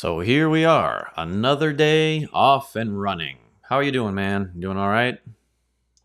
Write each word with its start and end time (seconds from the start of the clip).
So 0.00 0.20
here 0.20 0.48
we 0.48 0.64
are, 0.64 1.10
another 1.16 1.72
day 1.72 2.28
off 2.32 2.76
and 2.76 3.00
running. 3.00 3.38
How 3.62 3.74
are 3.74 3.82
you 3.82 3.90
doing, 3.90 4.14
man? 4.14 4.52
Doing 4.56 4.76
all 4.76 4.90
right? 4.90 5.18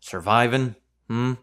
Surviving? 0.00 0.74
Hmm? 1.06 1.34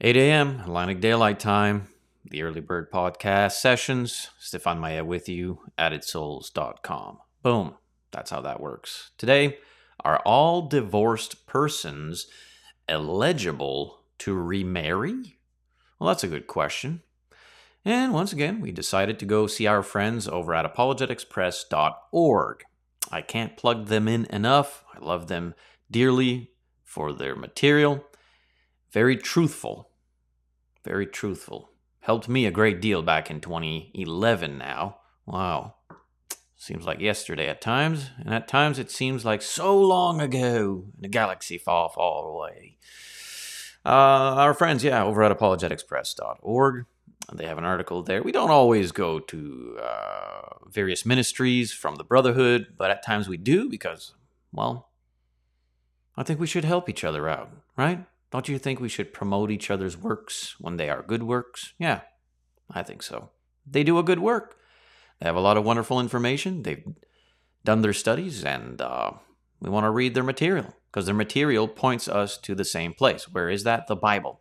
8 0.00 0.16
a.m. 0.16 0.58
Atlantic 0.62 1.00
Daylight 1.00 1.38
Time, 1.38 1.86
the 2.24 2.42
Early 2.42 2.60
Bird 2.60 2.90
Podcast 2.90 3.52
sessions. 3.52 4.30
Stefan 4.40 4.80
Maya 4.80 5.04
with 5.04 5.28
you, 5.28 5.60
addedsouls.com. 5.78 7.18
Boom. 7.44 7.76
That's 8.10 8.32
how 8.32 8.40
that 8.40 8.58
works. 8.58 9.12
Today, 9.16 9.58
are 10.04 10.18
all 10.24 10.66
divorced 10.66 11.46
persons 11.46 12.26
eligible 12.88 14.00
to 14.18 14.34
remarry? 14.34 15.38
Well, 16.00 16.08
that's 16.08 16.24
a 16.24 16.26
good 16.26 16.48
question. 16.48 17.02
And 17.84 18.12
once 18.12 18.32
again, 18.32 18.60
we 18.60 18.72
decided 18.72 19.18
to 19.18 19.26
go 19.26 19.46
see 19.46 19.66
our 19.66 19.82
friends 19.82 20.28
over 20.28 20.54
at 20.54 20.72
apologeticspress.org. 20.72 22.64
I 23.10 23.22
can't 23.22 23.56
plug 23.56 23.86
them 23.86 24.08
in 24.08 24.26
enough. 24.26 24.84
I 24.94 24.98
love 25.04 25.28
them 25.28 25.54
dearly 25.90 26.50
for 26.84 27.12
their 27.12 27.34
material. 27.34 28.04
Very 28.92 29.16
truthful. 29.16 29.90
Very 30.84 31.06
truthful. 31.06 31.70
Helped 32.00 32.28
me 32.28 32.46
a 32.46 32.50
great 32.50 32.80
deal 32.80 33.02
back 33.02 33.30
in 33.30 33.40
2011 33.40 34.58
now. 34.58 34.98
Wow. 35.26 35.74
Seems 36.56 36.84
like 36.84 37.00
yesterday 37.00 37.48
at 37.48 37.60
times, 37.60 38.10
and 38.18 38.34
at 38.34 38.48
times 38.48 38.78
it 38.78 38.90
seems 38.90 39.24
like 39.24 39.42
so 39.42 39.78
long 39.78 40.20
ago 40.20 40.86
in 40.98 41.04
a 41.04 41.08
galaxy 41.08 41.56
far, 41.56 41.88
far 41.88 42.26
away. 42.26 42.78
Uh, 43.86 43.88
our 43.88 44.54
friends, 44.54 44.82
yeah, 44.82 45.04
over 45.04 45.22
at 45.22 45.36
apologeticspress.org. 45.38 46.86
They 47.32 47.46
have 47.46 47.58
an 47.58 47.64
article 47.64 48.02
there. 48.02 48.22
We 48.22 48.32
don't 48.32 48.50
always 48.50 48.90
go 48.90 49.18
to 49.18 49.78
uh, 49.82 50.68
various 50.70 51.04
ministries 51.04 51.72
from 51.72 51.96
the 51.96 52.04
Brotherhood, 52.04 52.68
but 52.76 52.90
at 52.90 53.04
times 53.04 53.28
we 53.28 53.36
do 53.36 53.68
because, 53.68 54.14
well, 54.52 54.88
I 56.16 56.22
think 56.22 56.40
we 56.40 56.46
should 56.46 56.64
help 56.64 56.88
each 56.88 57.04
other 57.04 57.28
out, 57.28 57.50
right? 57.76 58.06
Don't 58.30 58.48
you 58.48 58.58
think 58.58 58.80
we 58.80 58.88
should 58.88 59.12
promote 59.12 59.50
each 59.50 59.70
other's 59.70 59.96
works 59.96 60.56
when 60.58 60.76
they 60.76 60.88
are 60.88 61.02
good 61.02 61.22
works? 61.22 61.74
Yeah, 61.78 62.00
I 62.70 62.82
think 62.82 63.02
so. 63.02 63.30
They 63.66 63.84
do 63.84 63.98
a 63.98 64.02
good 64.02 64.20
work. 64.20 64.56
They 65.20 65.26
have 65.26 65.36
a 65.36 65.40
lot 65.40 65.56
of 65.56 65.64
wonderful 65.64 66.00
information. 66.00 66.62
They've 66.62 66.84
done 67.64 67.82
their 67.82 67.92
studies, 67.92 68.44
and 68.44 68.80
uh, 68.80 69.12
we 69.60 69.68
want 69.68 69.84
to 69.84 69.90
read 69.90 70.14
their 70.14 70.22
material 70.22 70.74
because 70.90 71.06
their 71.06 71.14
material 71.14 71.68
points 71.68 72.08
us 72.08 72.38
to 72.38 72.54
the 72.54 72.64
same 72.64 72.94
place. 72.94 73.28
Where 73.28 73.50
is 73.50 73.64
that? 73.64 73.86
The 73.86 73.96
Bible. 73.96 74.40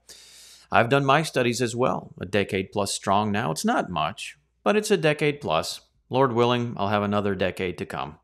I've 0.72 0.90
done 0.90 1.06
my 1.06 1.24
studies 1.24 1.62
as 1.62 1.76
well, 1.76 2.14
a 2.20 2.26
decade 2.26 2.72
plus 2.72 2.94
strong 2.94 3.32
now. 3.32 3.52
It's 3.52 3.66
not 3.66 3.90
much, 3.90 4.38
but 4.64 4.76
it's 4.76 4.92
a 4.92 4.98
decade 4.98 5.40
plus. 5.40 5.82
Lord 6.10 6.34
willing, 6.34 6.74
I'll 6.78 6.90
have 6.90 7.04
another 7.04 7.36
decade 7.36 7.78
to 7.78 7.86
come. 7.86 8.18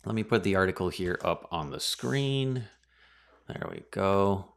Let 0.05 0.15
me 0.15 0.23
put 0.23 0.43
the 0.43 0.55
article 0.55 0.91
here 0.91 1.19
up 1.25 1.49
on 1.51 1.71
the 1.71 1.81
screen. 1.81 2.65
There 3.49 3.67
we 3.71 3.85
go. 3.91 4.53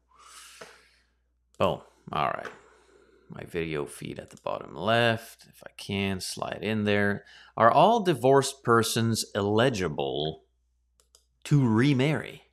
Boom. 1.58 1.80
All 2.12 2.28
right. 2.28 2.50
My 3.30 3.44
video 3.46 3.86
feed 3.86 4.20
at 4.20 4.30
the 4.30 4.42
bottom 4.44 4.76
left. 4.76 5.46
If 5.48 5.64
I 5.66 5.72
can, 5.78 6.20
slide 6.20 6.60
in 6.62 6.84
there. 6.84 7.24
Are 7.56 7.72
all 7.72 8.02
divorced 8.02 8.62
persons 8.62 9.24
eligible 9.34 10.44
to 11.46 11.66
remarry? 11.66 12.44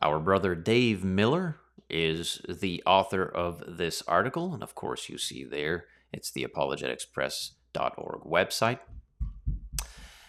Our 0.00 0.20
brother 0.20 0.54
Dave 0.54 1.02
Miller 1.02 1.58
is 1.88 2.40
the 2.48 2.82
author 2.86 3.24
of 3.24 3.62
this 3.66 4.02
article. 4.08 4.54
And 4.54 4.62
of 4.62 4.74
course, 4.74 5.08
you 5.08 5.18
see 5.18 5.44
there, 5.44 5.86
it's 6.12 6.30
the 6.30 6.44
apologeticspress.org 6.44 8.22
website. 8.22 8.80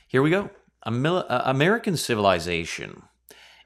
Here 0.08 0.22
we 0.22 0.30
go. 0.30 0.50
Uh, 0.84 1.42
American 1.46 1.98
civilization 1.98 3.04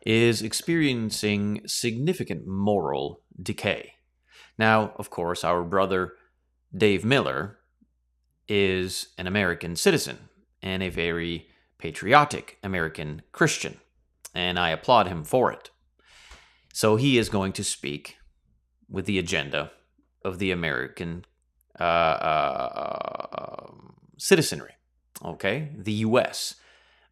is 0.06 0.41
experiencing 0.41 1.62
significant 1.68 2.47
moral 2.47 3.22
decay. 3.41 3.94
Now, 4.57 4.94
of 4.97 5.09
course, 5.09 5.44
our 5.44 5.63
brother 5.63 6.13
Dave 6.75 7.06
Miller 7.06 7.59
is 8.47 9.09
an 9.18 9.28
American 9.28 9.75
citizen 9.75 10.18
and 10.62 10.81
a 10.81 10.90
very 10.90 11.47
patriotic 11.78 12.57
American 12.63 13.22
Christian, 13.31 13.80
and 14.33 14.57
I 14.57 14.69
applaud 14.69 15.07
him 15.07 15.24
for 15.24 15.51
it. 15.51 15.69
So 16.73 16.95
he 16.95 17.18
is 17.18 17.29
going 17.29 17.53
to 17.53 17.63
speak 17.63 18.18
with 18.89 19.06
the 19.06 19.19
agenda 19.19 19.71
of 20.23 20.39
the 20.39 20.51
American 20.51 21.25
uh, 21.79 21.83
uh, 21.83 23.27
um, 23.69 23.94
citizenry, 24.18 24.73
okay, 25.23 25.71
the 25.77 25.94
U.S. 25.94 26.56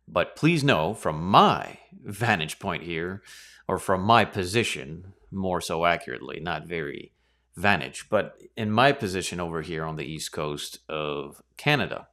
But 0.08 0.36
please 0.36 0.64
know, 0.64 0.94
from 0.94 1.22
my 1.22 1.80
vantage 2.04 2.60
point 2.60 2.84
here, 2.84 3.22
or 3.68 3.78
from 3.78 4.02
my 4.02 4.26
position, 4.26 5.14
more 5.32 5.62
so 5.62 5.86
accurately, 5.86 6.40
not 6.40 6.66
very 6.66 7.14
vantage, 7.56 8.08
but 8.10 8.38
in 8.56 8.72
my 8.72 8.92
position 8.92 9.40
over 9.40 9.62
here 9.62 9.84
on 9.84 9.96
the 9.96 10.06
east 10.06 10.32
coast 10.32 10.80
of 10.88 11.42
Canada, 11.58 12.08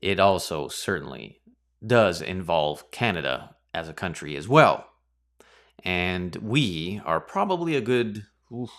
it 0.00 0.18
also 0.18 0.68
certainly 0.68 1.40
does 1.86 2.22
involve 2.22 2.90
Canada 2.90 3.56
as 3.74 3.88
a 3.88 3.92
country 3.92 4.36
as 4.36 4.48
well 4.48 4.86
and 5.84 6.36
we 6.36 7.00
are 7.04 7.20
probably 7.20 7.76
a 7.76 7.80
good 7.80 8.24
oof, 8.52 8.70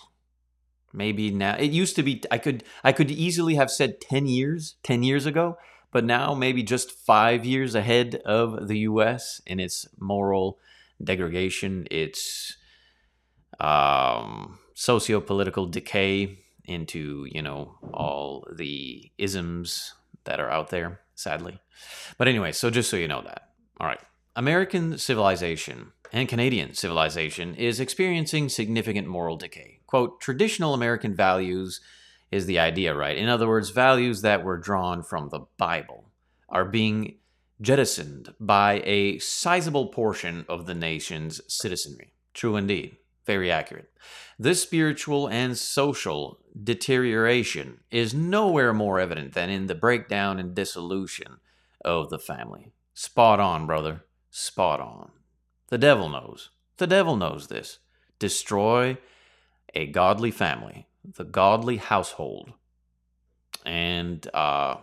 maybe 0.92 1.32
now 1.32 1.56
it 1.56 1.72
used 1.72 1.96
to 1.96 2.04
be 2.04 2.22
i 2.30 2.38
could 2.38 2.64
i 2.84 2.92
could 2.92 3.10
easily 3.10 3.56
have 3.56 3.72
said 3.72 4.00
10 4.00 4.28
years 4.28 4.76
10 4.84 5.02
years 5.04 5.26
ago 5.26 5.58
but 5.94 6.04
now 6.04 6.34
maybe 6.34 6.64
just 6.64 6.92
five 6.92 7.46
years 7.46 7.76
ahead 7.76 8.16
of 8.26 8.68
the 8.68 8.80
us 8.80 9.40
in 9.46 9.60
its 9.60 9.88
moral 10.00 10.58
degradation, 11.02 11.88
its 11.92 12.58
um, 13.60 14.58
socio-political 14.74 15.68
decay 15.68 16.40
into 16.66 17.28
you 17.30 17.42
know 17.42 17.76
all 17.94 18.48
the 18.56 19.12
isms 19.18 19.94
that 20.24 20.40
are 20.40 20.50
out 20.50 20.70
there, 20.70 21.00
sadly. 21.14 21.60
But 22.18 22.28
anyway, 22.28 22.52
so 22.54 22.70
just 22.72 22.90
so 22.90 22.98
you 22.98 23.08
know 23.08 23.22
that. 23.22 23.50
All 23.80 23.88
right. 23.88 24.00
American 24.36 24.98
civilization 24.98 25.92
and 26.14 26.30
Canadian 26.30 26.76
civilization 26.76 27.56
is 27.56 27.80
experiencing 27.80 28.48
significant 28.48 29.08
moral 29.08 29.36
decay. 29.36 29.80
Quote, 29.88 30.22
traditional 30.22 30.76
American 30.76 31.16
values 31.16 31.82
is 32.32 32.46
the 32.46 32.60
idea, 32.60 32.94
right? 32.96 33.18
In 33.18 33.28
other 33.28 33.48
words, 33.48 33.72
values 33.72 34.22
that 34.22 34.44
were 34.44 34.58
drawn 34.58 35.02
from 35.02 35.30
the 35.30 35.42
Bible 35.58 36.12
are 36.50 36.66
being 36.66 37.16
jettisoned 37.62 38.34
by 38.40 38.82
a 38.86 39.18
sizable 39.18 39.88
portion 39.88 40.46
of 40.48 40.68
the 40.68 40.76
nation's 40.76 41.42
citizenry. 41.48 42.14
True 42.34 42.58
indeed. 42.58 42.98
Very 43.26 43.50
accurate. 43.52 43.90
This 44.38 44.62
spiritual 44.62 45.28
and 45.28 45.58
social 45.58 46.40
deterioration 46.62 47.80
is 47.90 48.14
nowhere 48.14 48.74
more 48.74 49.00
evident 49.00 49.34
than 49.34 49.50
in 49.50 49.68
the 49.68 49.76
breakdown 49.76 50.40
and 50.40 50.54
dissolution 50.54 51.38
of 51.84 52.10
the 52.10 52.20
family. 52.20 52.74
Spot 52.94 53.40
on, 53.40 53.66
brother. 53.66 54.04
Spot 54.30 54.80
on. 54.80 55.12
The 55.70 55.78
devil 55.78 56.10
knows. 56.10 56.50
The 56.78 56.88
devil 56.88 57.16
knows 57.16 57.48
this. 57.48 57.80
Destroy 58.20 58.98
a 59.74 59.88
godly 59.88 60.32
family, 60.32 60.88
the 61.04 61.24
godly 61.24 61.78
household, 61.78 62.54
and 63.66 64.28
uh, 64.34 64.78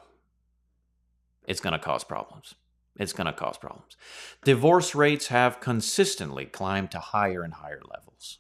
it's 1.47 1.61
going 1.61 1.73
to 1.73 1.79
cause 1.79 2.05
problems. 2.05 2.55
It's 2.99 3.13
going 3.13 3.27
to 3.27 3.33
cause 3.33 3.57
problems. 3.57 3.97
Divorce 4.45 4.95
rates 4.95 5.29
have 5.29 5.61
consistently 5.61 6.45
climbed 6.45 6.91
to 6.91 6.99
higher 6.99 7.43
and 7.43 7.55
higher 7.55 7.81
levels. 7.91 8.39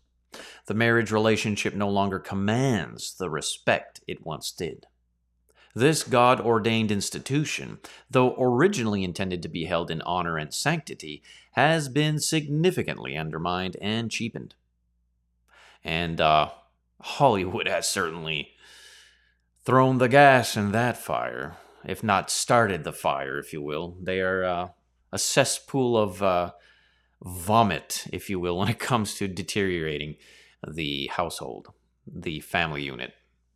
The 0.66 0.74
marriage 0.74 1.10
relationship 1.10 1.74
no 1.74 1.88
longer 1.88 2.18
commands 2.18 3.16
the 3.16 3.30
respect 3.30 4.00
it 4.06 4.24
once 4.24 4.52
did. 4.52 4.86
This 5.74 6.02
God 6.02 6.40
ordained 6.40 6.90
institution, 6.90 7.78
though 8.10 8.34
originally 8.36 9.04
intended 9.04 9.42
to 9.42 9.48
be 9.48 9.66
held 9.66 9.90
in 9.90 10.02
honor 10.02 10.36
and 10.36 10.52
sanctity, 10.52 11.22
has 11.52 11.88
been 11.88 12.18
significantly 12.18 13.16
undermined 13.16 13.76
and 13.80 14.10
cheapened. 14.10 14.54
And 15.84 16.20
uh, 16.20 16.50
Hollywood 17.00 17.68
has 17.68 17.88
certainly 17.88 18.50
thrown 19.64 19.98
the 19.98 20.08
gas 20.08 20.56
in 20.56 20.72
that 20.72 20.96
fire, 20.96 21.56
if 21.84 22.02
not 22.02 22.30
started 22.30 22.82
the 22.82 22.92
fire, 22.92 23.38
if 23.38 23.52
you 23.52 23.62
will. 23.62 23.96
They 24.02 24.20
are 24.20 24.44
uh, 24.44 24.68
a 25.12 25.18
cesspool 25.18 25.96
of 25.96 26.20
uh, 26.20 26.50
vomit, 27.22 28.06
if 28.12 28.28
you 28.28 28.40
will, 28.40 28.58
when 28.58 28.68
it 28.68 28.80
comes 28.80 29.14
to 29.14 29.28
deteriorating 29.28 30.16
the 30.66 31.06
household, 31.12 31.68
the 32.06 32.40
family 32.40 32.82
unit 32.82 33.14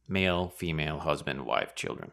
male, 0.08 0.48
female, 0.48 1.00
husband, 1.00 1.46
wife, 1.46 1.74
children. 1.74 2.12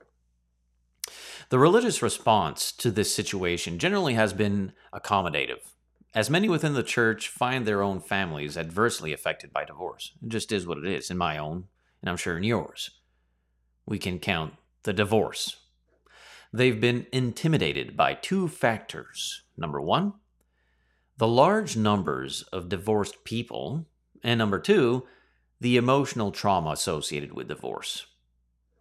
The 1.50 1.60
religious 1.60 2.02
response 2.02 2.72
to 2.74 2.92
this 2.92 3.14
situation 3.14 3.80
generally 3.80 4.14
has 4.14 4.34
been 4.34 4.74
accommodative, 4.94 5.60
as 6.14 6.30
many 6.30 6.48
within 6.50 6.74
the 6.74 6.84
church 6.84 7.30
find 7.30 7.66
their 7.66 7.82
own 7.82 8.00
families 8.00 8.58
adversely 8.58 9.14
affected 9.14 9.52
by 9.52 9.66
divorce. 9.66 10.12
It 10.24 10.30
just 10.30 10.52
is 10.52 10.68
what 10.68 10.78
it 10.78 10.86
is 10.86 11.10
in 11.10 11.18
my 11.18 11.38
own, 11.38 11.66
and 12.02 12.10
I'm 12.10 12.18
sure 12.18 12.38
in 12.38 12.44
yours. 12.44 12.92
We 13.86 13.98
can 13.98 14.20
count 14.20 14.54
the 14.84 14.94
divorce. 14.94 15.58
They've 16.54 16.80
been 16.80 17.08
intimidated 17.12 17.96
by 17.96 18.14
two 18.14 18.48
factors. 18.48 19.44
Number 19.58 19.80
one, 19.80 20.14
the 21.18 21.28
large 21.28 21.78
numbers 21.78 22.42
of 22.52 22.68
divorced 22.68 23.24
people, 23.24 23.86
and 24.24 24.38
number 24.38 24.60
two, 24.60 25.06
the 25.62 25.78
emotional 25.78 26.32
trauma 26.32 26.72
associated 26.72 27.34
with 27.34 27.48
divorce. 27.48 28.08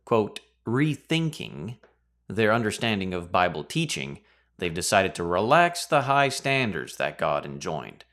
Quote, 0.07 0.41
rethinking 0.67 1.77
their 2.27 2.55
understanding 2.55 3.13
of 3.13 3.31
Bible 3.31 3.63
teaching, 3.63 4.21
they've 4.57 4.73
decided 4.73 5.15
to 5.15 5.23
relax 5.23 5.85
the 5.85 6.03
high 6.03 6.31
standards 6.31 6.97
that 6.97 7.19
God 7.19 7.45
enjoined. 7.45 8.07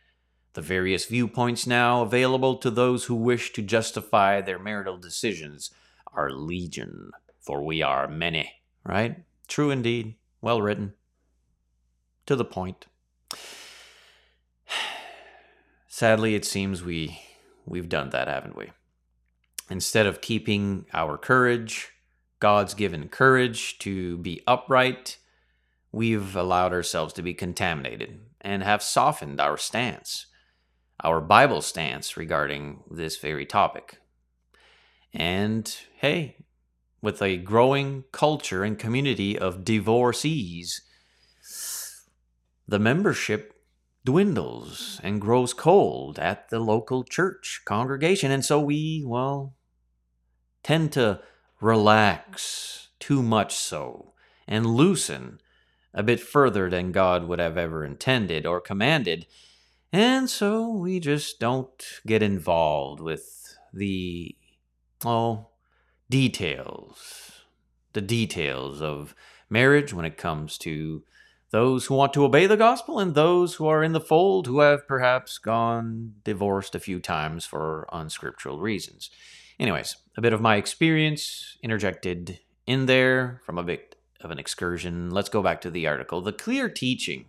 The 0.54 0.62
various 0.62 1.06
viewpoints 1.06 1.66
now 1.66 2.02
available 2.02 2.58
to 2.58 2.70
those 2.70 3.06
who 3.06 3.16
wish 3.16 3.54
to 3.54 3.62
justify 3.62 4.42
their 4.42 4.60
marital 4.60 4.98
decisions 4.98 5.72
are 6.14 6.30
legion, 6.30 7.12
for 7.40 7.64
we 7.64 7.82
are 7.82 8.08
many. 8.08 8.52
Right? 8.84 9.24
True 9.48 9.70
indeed. 9.70 10.16
Well 10.42 10.62
written. 10.62 10.94
To 12.26 12.36
the 12.36 12.44
point. 12.44 12.88
Sadly, 15.88 16.36
it 16.36 16.44
seems 16.44 16.84
we 16.84 17.22
We've 17.68 17.90
done 17.90 18.12
that, 18.12 18.28
haven't 18.28 18.56
we? 18.56 18.72
Instead 19.70 20.06
of 20.06 20.22
keeping 20.22 20.86
our 20.94 21.18
courage, 21.18 21.92
God's 22.40 22.74
given 22.74 23.10
courage 23.10 23.78
to 23.80 24.18
be 24.20 24.42
upright, 24.48 25.18
we've 25.92 26.36
allowed 26.36 26.72
ourselves 26.72 27.14
to 27.14 27.22
be 27.22 27.34
contaminated 27.34 28.20
and 28.40 28.64
have 28.64 28.82
softened 28.82 29.42
our 29.42 29.58
stance, 29.58 30.28
our 31.04 31.20
Bible 31.20 31.62
stance 31.62 32.16
regarding 32.16 32.84
this 32.90 33.18
very 33.18 33.46
topic. 33.46 34.00
And 35.14 35.76
hey, 35.98 36.38
with 37.02 37.22
a 37.22 37.38
growing 37.38 38.06
culture 38.12 38.64
and 38.64 38.80
community 38.80 39.38
of 39.38 39.66
divorcees, 39.66 40.82
the 42.68 42.80
membership 42.80 43.57
dwindles 44.08 45.02
and 45.04 45.20
grows 45.20 45.54
cold 45.54 46.18
at 46.18 46.48
the 46.48 46.60
local 46.60 47.04
church 47.04 47.64
congregation. 47.66 48.32
And 48.32 48.46
so 48.46 48.58
we, 48.58 49.04
well, 49.06 49.54
tend 50.64 50.94
to 50.94 51.20
relax 51.60 52.88
too 53.02 53.22
much 53.22 53.54
so 53.54 54.14
and 54.48 54.66
loosen 54.66 55.42
a 55.94 56.04
bit 56.04 56.22
further 56.22 56.70
than 56.70 56.94
God 56.94 57.28
would 57.28 57.40
have 57.40 57.58
ever 57.58 57.84
intended 57.84 58.46
or 58.46 58.62
commanded. 58.62 59.28
And 59.92 60.30
so 60.30 60.70
we 60.70 61.02
just 61.02 61.38
don't 61.42 61.84
get 62.06 62.24
involved 62.24 63.02
with 63.02 63.58
the, 63.74 64.38
oh, 65.04 65.48
details, 66.10 67.44
the 67.92 68.00
details 68.00 68.82
of 68.82 69.14
marriage 69.50 69.92
when 69.92 70.06
it 70.06 70.16
comes 70.16 70.58
to 70.60 71.04
those 71.52 71.86
who 71.86 71.96
want 71.96 72.14
to 72.14 72.26
obey 72.26 72.46
the 72.46 72.58
gospel 72.58 73.00
and 73.00 73.16
those 73.16 73.56
who 73.56 73.68
are 73.68 73.84
in 73.84 73.94
the 73.94 74.02
fold 74.02 74.48
who 74.48 74.60
have 74.60 74.88
perhaps 74.88 75.38
gone 75.38 76.16
divorced 76.24 76.76
a 76.76 76.80
few 76.80 77.00
times 77.00 77.46
for 77.46 77.88
unscriptural 77.92 78.60
reasons. 78.60 79.10
Anyways, 79.60 79.98
a 80.18 80.22
bit 80.22 80.34
of 80.34 80.42
my 80.42 80.58
experience 80.58 81.58
interjected 81.64 82.40
in 82.66 82.86
there 82.86 83.42
from 83.46 83.58
a 83.58 83.64
bit 83.64 83.96
of 84.22 84.32
an 84.32 84.40
excursion. 84.40 85.10
Let's 85.10 85.30
go 85.30 85.42
back 85.42 85.62
to 85.62 85.72
the 85.72 85.88
article. 85.88 86.22
The 86.22 86.34
clear 86.34 86.70
teaching 86.70 87.26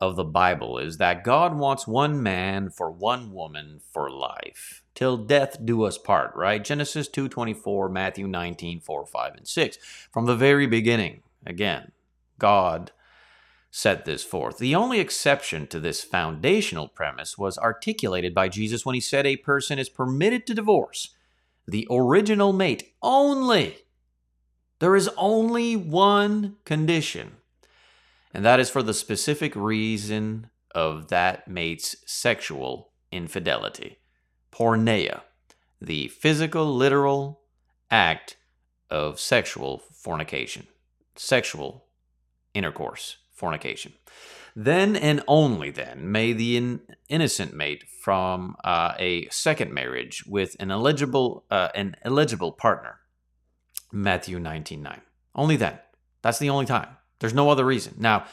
of 0.00 0.16
the 0.16 0.24
Bible 0.24 0.78
is 0.78 0.98
that 0.98 1.24
God 1.24 1.56
wants 1.56 1.86
one 1.86 2.22
man 2.22 2.68
for 2.68 2.90
one 2.90 3.32
woman 3.32 3.80
for 3.92 4.10
life 4.10 4.82
till 4.94 5.16
death 5.16 5.64
do 5.64 5.84
us 5.84 5.96
part, 5.96 6.34
right? 6.36 6.62
Genesis 6.62 7.08
2:24, 7.08 7.88
Matthew 7.88 8.26
19, 8.26 8.80
4, 8.80 9.06
5 9.06 9.34
and 9.34 9.48
6. 9.48 9.78
From 10.12 10.26
the 10.26 10.36
very 10.36 10.66
beginning, 10.66 11.22
again, 11.46 11.92
God 12.38 12.92
set 13.76 14.06
this 14.06 14.24
forth. 14.24 14.56
The 14.56 14.74
only 14.74 15.00
exception 15.00 15.66
to 15.66 15.78
this 15.78 16.02
foundational 16.02 16.88
premise 16.88 17.36
was 17.36 17.58
articulated 17.58 18.34
by 18.34 18.48
Jesus 18.48 18.86
when 18.86 18.94
he 18.94 19.02
said 19.02 19.26
a 19.26 19.36
person 19.36 19.78
is 19.78 19.90
permitted 19.90 20.46
to 20.46 20.54
divorce 20.54 21.14
the 21.68 21.86
original 21.90 22.54
mate 22.54 22.94
only. 23.02 23.76
There 24.78 24.96
is 24.96 25.10
only 25.18 25.76
one 25.76 26.56
condition, 26.64 27.32
and 28.32 28.42
that 28.46 28.60
is 28.60 28.70
for 28.70 28.82
the 28.82 28.94
specific 28.94 29.54
reason 29.54 30.48
of 30.74 31.08
that 31.08 31.46
mate's 31.46 31.96
sexual 32.06 32.92
infidelity. 33.12 33.98
Porneia, 34.50 35.20
the 35.82 36.08
physical, 36.08 36.74
literal 36.74 37.40
act 37.90 38.38
of 38.88 39.20
sexual 39.20 39.82
fornication, 39.92 40.66
sexual 41.14 41.84
intercourse 42.54 43.18
fornication. 43.36 43.92
Then 44.56 44.96
and 44.96 45.22
only 45.28 45.70
then 45.70 46.10
may 46.10 46.32
the 46.32 46.56
in- 46.56 46.80
innocent 47.08 47.54
mate 47.54 47.84
from 48.02 48.56
uh, 48.64 48.94
a 48.98 49.28
second 49.28 49.72
marriage 49.72 50.24
with 50.26 50.56
an 50.58 50.70
eligible 50.70 51.44
uh, 51.50 51.68
an 51.74 51.96
eligible 52.02 52.52
partner. 52.52 53.00
Matthew 53.92 54.38
19:9. 54.38 55.00
Only 55.34 55.56
then. 55.56 55.78
That's 56.22 56.38
the 56.38 56.50
only 56.50 56.66
time. 56.66 56.96
There's 57.20 57.34
no 57.34 57.50
other 57.50 57.64
reason. 57.64 57.94
Now, 57.98 58.24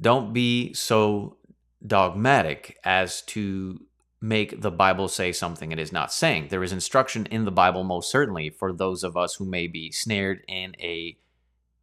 don't 0.00 0.32
be 0.32 0.72
so 0.72 1.36
dogmatic 1.84 2.78
as 2.84 3.22
to 3.22 3.80
make 4.20 4.60
the 4.60 4.70
Bible 4.70 5.08
say 5.08 5.32
something 5.32 5.70
it 5.70 5.78
is 5.78 5.92
not 5.92 6.12
saying. 6.12 6.48
There 6.48 6.62
is 6.62 6.72
instruction 6.72 7.26
in 7.26 7.44
the 7.44 7.52
Bible, 7.52 7.84
most 7.84 8.10
certainly, 8.10 8.50
for 8.50 8.72
those 8.72 9.04
of 9.04 9.16
us 9.16 9.34
who 9.34 9.44
may 9.44 9.66
be 9.66 9.90
snared 9.90 10.42
in 10.48 10.74
a 10.80 11.16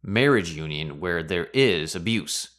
marriage 0.06 0.52
union 0.52 1.00
where 1.00 1.22
there 1.22 1.48
is 1.52 1.94
abuse 1.94 2.50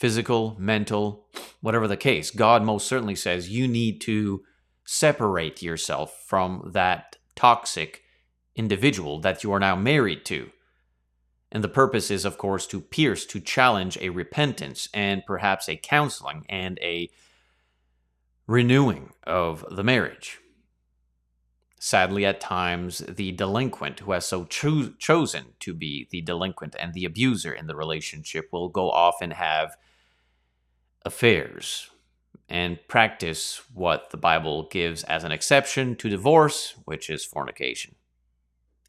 physical, 0.00 0.56
mental, 0.58 1.26
whatever 1.60 1.86
the 1.86 1.96
case, 1.96 2.30
God 2.30 2.62
most 2.62 2.88
certainly 2.88 3.14
says 3.14 3.50
you 3.50 3.68
need 3.68 4.00
to 4.00 4.42
separate 4.86 5.62
yourself 5.62 6.24
from 6.26 6.70
that 6.72 7.16
toxic 7.36 8.02
individual 8.56 9.20
that 9.20 9.44
you 9.44 9.52
are 9.52 9.60
now 9.60 9.76
married 9.76 10.24
to. 10.24 10.48
And 11.52 11.62
the 11.62 11.68
purpose 11.68 12.10
is, 12.10 12.24
of 12.24 12.38
course, 12.38 12.66
to 12.68 12.80
pierce, 12.80 13.26
to 13.26 13.40
challenge 13.40 13.98
a 14.00 14.08
repentance 14.08 14.88
and 14.94 15.22
perhaps 15.26 15.68
a 15.68 15.76
counseling 15.76 16.46
and 16.48 16.78
a 16.80 17.10
renewing 18.46 19.12
of 19.24 19.66
the 19.70 19.84
marriage. 19.84 20.38
Sadly, 21.82 22.26
at 22.26 22.42
times, 22.42 22.98
the 22.98 23.32
delinquent 23.32 24.00
who 24.00 24.12
has 24.12 24.26
so 24.26 24.44
cho- 24.44 24.92
chosen 24.98 25.54
to 25.60 25.72
be 25.72 26.06
the 26.10 26.20
delinquent 26.20 26.76
and 26.78 26.92
the 26.92 27.06
abuser 27.06 27.54
in 27.54 27.68
the 27.68 27.74
relationship 27.74 28.50
will 28.52 28.68
go 28.68 28.90
off 28.90 29.14
and 29.22 29.32
have 29.32 29.78
affairs 31.06 31.88
and 32.50 32.78
practice 32.86 33.62
what 33.72 34.10
the 34.10 34.18
Bible 34.18 34.68
gives 34.68 35.04
as 35.04 35.24
an 35.24 35.32
exception 35.32 35.96
to 35.96 36.10
divorce, 36.10 36.74
which 36.84 37.08
is 37.08 37.24
fornication. 37.24 37.94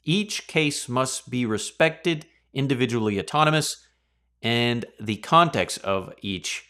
Each 0.03 0.45
case 0.47 0.89
must 0.89 1.29
be 1.29 1.45
respected, 1.45 2.25
individually 2.53 3.17
autonomous, 3.17 3.87
and 4.41 4.83
the 4.99 5.15
context 5.17 5.77
of 5.85 6.13
each 6.21 6.65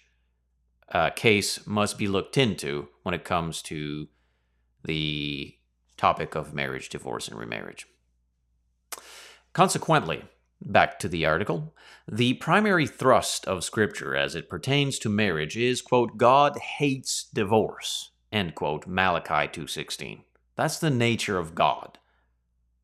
uh, 0.92 1.10
case 1.10 1.66
must 1.66 1.98
be 1.98 2.08
looked 2.08 2.38
into 2.38 2.90
when 3.02 3.16
it 3.16 3.24
comes 3.24 3.64
to 3.64 4.08
the 4.84 5.56
topic 6.02 6.34
of 6.34 6.52
marriage, 6.52 6.90
divorce, 6.90 7.28
and 7.28 7.38
remarriage. 7.38 7.86
Consequently, 9.54 10.24
back 10.60 10.98
to 10.98 11.08
the 11.08 11.28
article, 11.28 11.76
the 12.12 12.34
primary 12.34 12.88
thrust 12.88 13.46
of 13.46 13.64
Scripture 13.64 14.16
as 14.16 14.34
it 14.34 14.50
pertains 14.50 14.98
to 14.98 15.10
marriage 15.10 15.56
is, 15.56 15.80
quote, 15.84 16.18
God 16.18 16.58
hates 16.58 17.26
divorce, 17.32 18.10
end 18.32 18.56
quote, 18.56 18.88
Malachi 18.88 19.48
2.16. 19.48 20.24
That's 20.56 20.80
the 20.80 20.90
nature 20.90 21.38
of 21.38 21.54
God. 21.54 22.00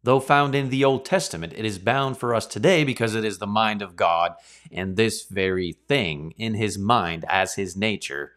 Though 0.04 0.20
found 0.20 0.54
in 0.54 0.70
the 0.70 0.86
Old 0.86 1.04
Testament, 1.04 1.54
it 1.58 1.66
is 1.66 1.80
bound 1.80 2.20
for 2.20 2.36
us 2.36 2.46
today 2.46 2.84
because 2.84 3.16
it 3.16 3.26
is 3.26 3.40
the 3.40 3.48
mind 3.48 3.82
of 3.82 3.96
God, 3.96 4.36
and 4.72 4.96
this 4.96 5.24
very 5.24 5.72
thing 5.88 6.36
in 6.38 6.54
his 6.54 6.78
mind 6.78 7.26
as 7.28 7.56
his 7.56 7.76
nature 7.76 8.34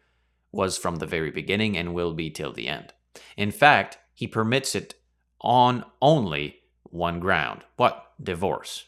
was 0.51 0.75
from 0.75 0.95
the 0.95 1.05
very 1.05 1.29
beginning 1.29 1.77
and 1.77 1.93
will 1.93 2.13
be 2.15 2.31
till 2.31 2.51
the 2.51 2.67
end. 2.67 2.93
In 3.37 3.51
fact, 3.51 3.99
he 4.21 4.27
permits 4.27 4.75
it 4.75 4.93
on 5.41 5.83
only 5.99 6.59
one 6.83 7.19
ground. 7.19 7.63
What? 7.75 8.11
Divorce. 8.21 8.85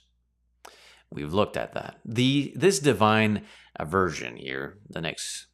We've 1.09 1.33
looked 1.33 1.57
at 1.57 1.73
that. 1.73 1.99
The 2.05 2.53
this 2.55 2.77
divine 2.77 3.41
aversion 3.75 4.37
here, 4.37 4.77
the 4.87 5.01
next 5.01 5.47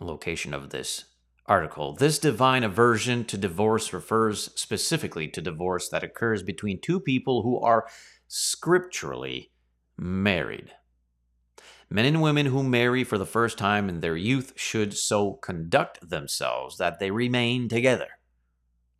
location 0.00 0.52
of 0.52 0.70
this 0.70 1.04
article. 1.46 1.94
This 1.94 2.18
divine 2.18 2.64
aversion 2.64 3.24
to 3.26 3.38
divorce 3.38 3.92
refers 3.92 4.50
specifically 4.56 5.28
to 5.28 5.40
divorce 5.40 5.88
that 5.90 6.02
occurs 6.02 6.42
between 6.42 6.80
two 6.80 6.98
people 6.98 7.44
who 7.44 7.60
are 7.60 7.86
scripturally 8.26 9.52
married. 9.96 10.72
Men 11.88 12.04
and 12.04 12.20
women 12.20 12.46
who 12.46 12.64
marry 12.64 13.04
for 13.04 13.16
the 13.16 13.26
first 13.26 13.58
time 13.58 13.88
in 13.88 14.00
their 14.00 14.16
youth 14.16 14.54
should 14.56 14.92
so 14.92 15.34
conduct 15.34 16.10
themselves 16.10 16.78
that 16.78 16.98
they 16.98 17.12
remain 17.12 17.68
together. 17.68 18.08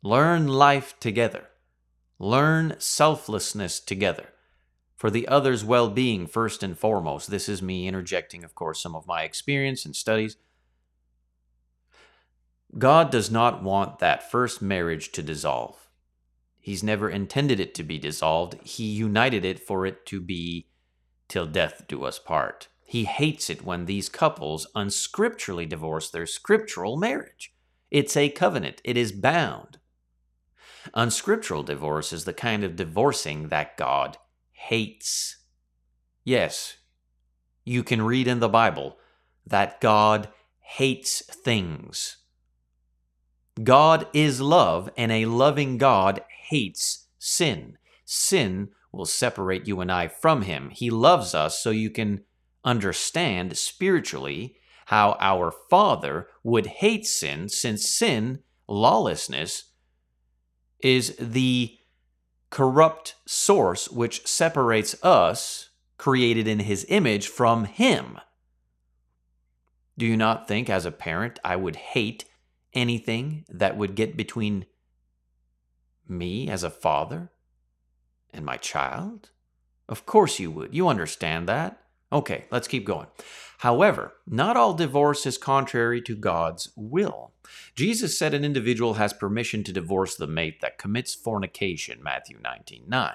Learn 0.07 0.47
life 0.47 0.97
together. 1.01 1.49
Learn 2.17 2.75
selflessness 2.77 3.81
together. 3.81 4.29
For 4.95 5.11
the 5.11 5.27
other's 5.27 5.65
well 5.65 5.89
being, 5.89 6.27
first 6.27 6.63
and 6.63 6.79
foremost. 6.79 7.29
This 7.29 7.49
is 7.49 7.61
me 7.61 7.89
interjecting, 7.89 8.45
of 8.45 8.55
course, 8.55 8.81
some 8.81 8.95
of 8.95 9.05
my 9.05 9.23
experience 9.23 9.85
and 9.85 9.93
studies. 9.93 10.37
God 12.77 13.11
does 13.11 13.29
not 13.29 13.61
want 13.61 13.99
that 13.99 14.31
first 14.31 14.61
marriage 14.61 15.11
to 15.11 15.21
dissolve. 15.21 15.89
He's 16.57 16.81
never 16.81 17.09
intended 17.09 17.59
it 17.59 17.75
to 17.75 17.83
be 17.83 17.99
dissolved. 17.99 18.61
He 18.63 18.85
united 18.85 19.43
it 19.43 19.59
for 19.59 19.85
it 19.85 20.05
to 20.05 20.21
be 20.21 20.69
till 21.27 21.45
death 21.45 21.83
do 21.85 22.05
us 22.05 22.17
part. 22.17 22.69
He 22.85 23.03
hates 23.03 23.49
it 23.49 23.65
when 23.65 23.87
these 23.87 24.07
couples 24.07 24.67
unscripturally 24.73 25.67
divorce 25.67 26.09
their 26.09 26.25
scriptural 26.25 26.95
marriage. 26.95 27.53
It's 27.91 28.15
a 28.15 28.29
covenant, 28.29 28.81
it 28.85 28.95
is 28.95 29.11
bound. 29.11 29.76
Unscriptural 30.93 31.63
divorce 31.63 32.13
is 32.13 32.25
the 32.25 32.33
kind 32.33 32.63
of 32.63 32.75
divorcing 32.75 33.49
that 33.49 33.77
God 33.77 34.17
hates. 34.51 35.37
Yes, 36.23 36.77
you 37.63 37.83
can 37.83 38.01
read 38.01 38.27
in 38.27 38.39
the 38.39 38.49
Bible 38.49 38.97
that 39.45 39.81
God 39.81 40.29
hates 40.59 41.21
things. 41.21 42.17
God 43.63 44.07
is 44.13 44.39
love, 44.41 44.89
and 44.97 45.11
a 45.11 45.25
loving 45.25 45.77
God 45.77 46.21
hates 46.49 47.07
sin. 47.17 47.77
Sin 48.05 48.69
will 48.91 49.05
separate 49.05 49.67
you 49.67 49.81
and 49.81 49.91
I 49.91 50.07
from 50.07 50.43
Him. 50.43 50.69
He 50.69 50.89
loves 50.89 51.33
us 51.33 51.59
so 51.59 51.71
you 51.71 51.89
can 51.89 52.21
understand 52.63 53.57
spiritually 53.57 54.57
how 54.87 55.17
our 55.19 55.51
Father 55.51 56.27
would 56.43 56.67
hate 56.67 57.05
sin, 57.05 57.49
since 57.49 57.89
sin, 57.89 58.39
lawlessness, 58.67 59.66
is 60.79 61.15
the 61.19 61.77
corrupt 62.49 63.15
source 63.25 63.89
which 63.89 64.25
separates 64.25 64.95
us, 65.03 65.69
created 65.97 66.47
in 66.47 66.59
His 66.59 66.85
image, 66.89 67.27
from 67.27 67.65
Him. 67.65 68.19
Do 69.97 70.05
you 70.05 70.15
not 70.15 70.47
think, 70.47 70.69
as 70.69 70.85
a 70.85 70.91
parent, 70.91 71.39
I 71.43 71.55
would 71.55 71.75
hate 71.75 72.25
anything 72.73 73.45
that 73.49 73.75
would 73.75 73.95
get 73.95 74.15
between 74.15 74.65
me 76.07 76.49
as 76.49 76.63
a 76.63 76.69
father 76.69 77.31
and 78.31 78.45
my 78.45 78.57
child? 78.57 79.31
Of 79.89 80.05
course 80.05 80.39
you 80.39 80.51
would. 80.51 80.75
You 80.75 80.87
understand 80.87 81.47
that. 81.49 81.81
Okay, 82.11 82.45
let's 82.51 82.67
keep 82.67 82.85
going. 82.85 83.07
However, 83.59 84.13
not 84.27 84.55
all 84.55 84.73
divorce 84.73 85.25
is 85.25 85.37
contrary 85.37 86.01
to 86.03 86.15
God's 86.15 86.69
will. 86.75 87.31
Jesus 87.75 88.17
said 88.17 88.33
an 88.33 88.45
individual 88.45 88.95
has 88.95 89.13
permission 89.13 89.63
to 89.63 89.73
divorce 89.73 90.15
the 90.15 90.27
mate 90.27 90.61
that 90.61 90.77
commits 90.77 91.15
fornication, 91.15 92.01
Matthew 92.03 92.37
19 92.41 92.83
9. 92.87 93.13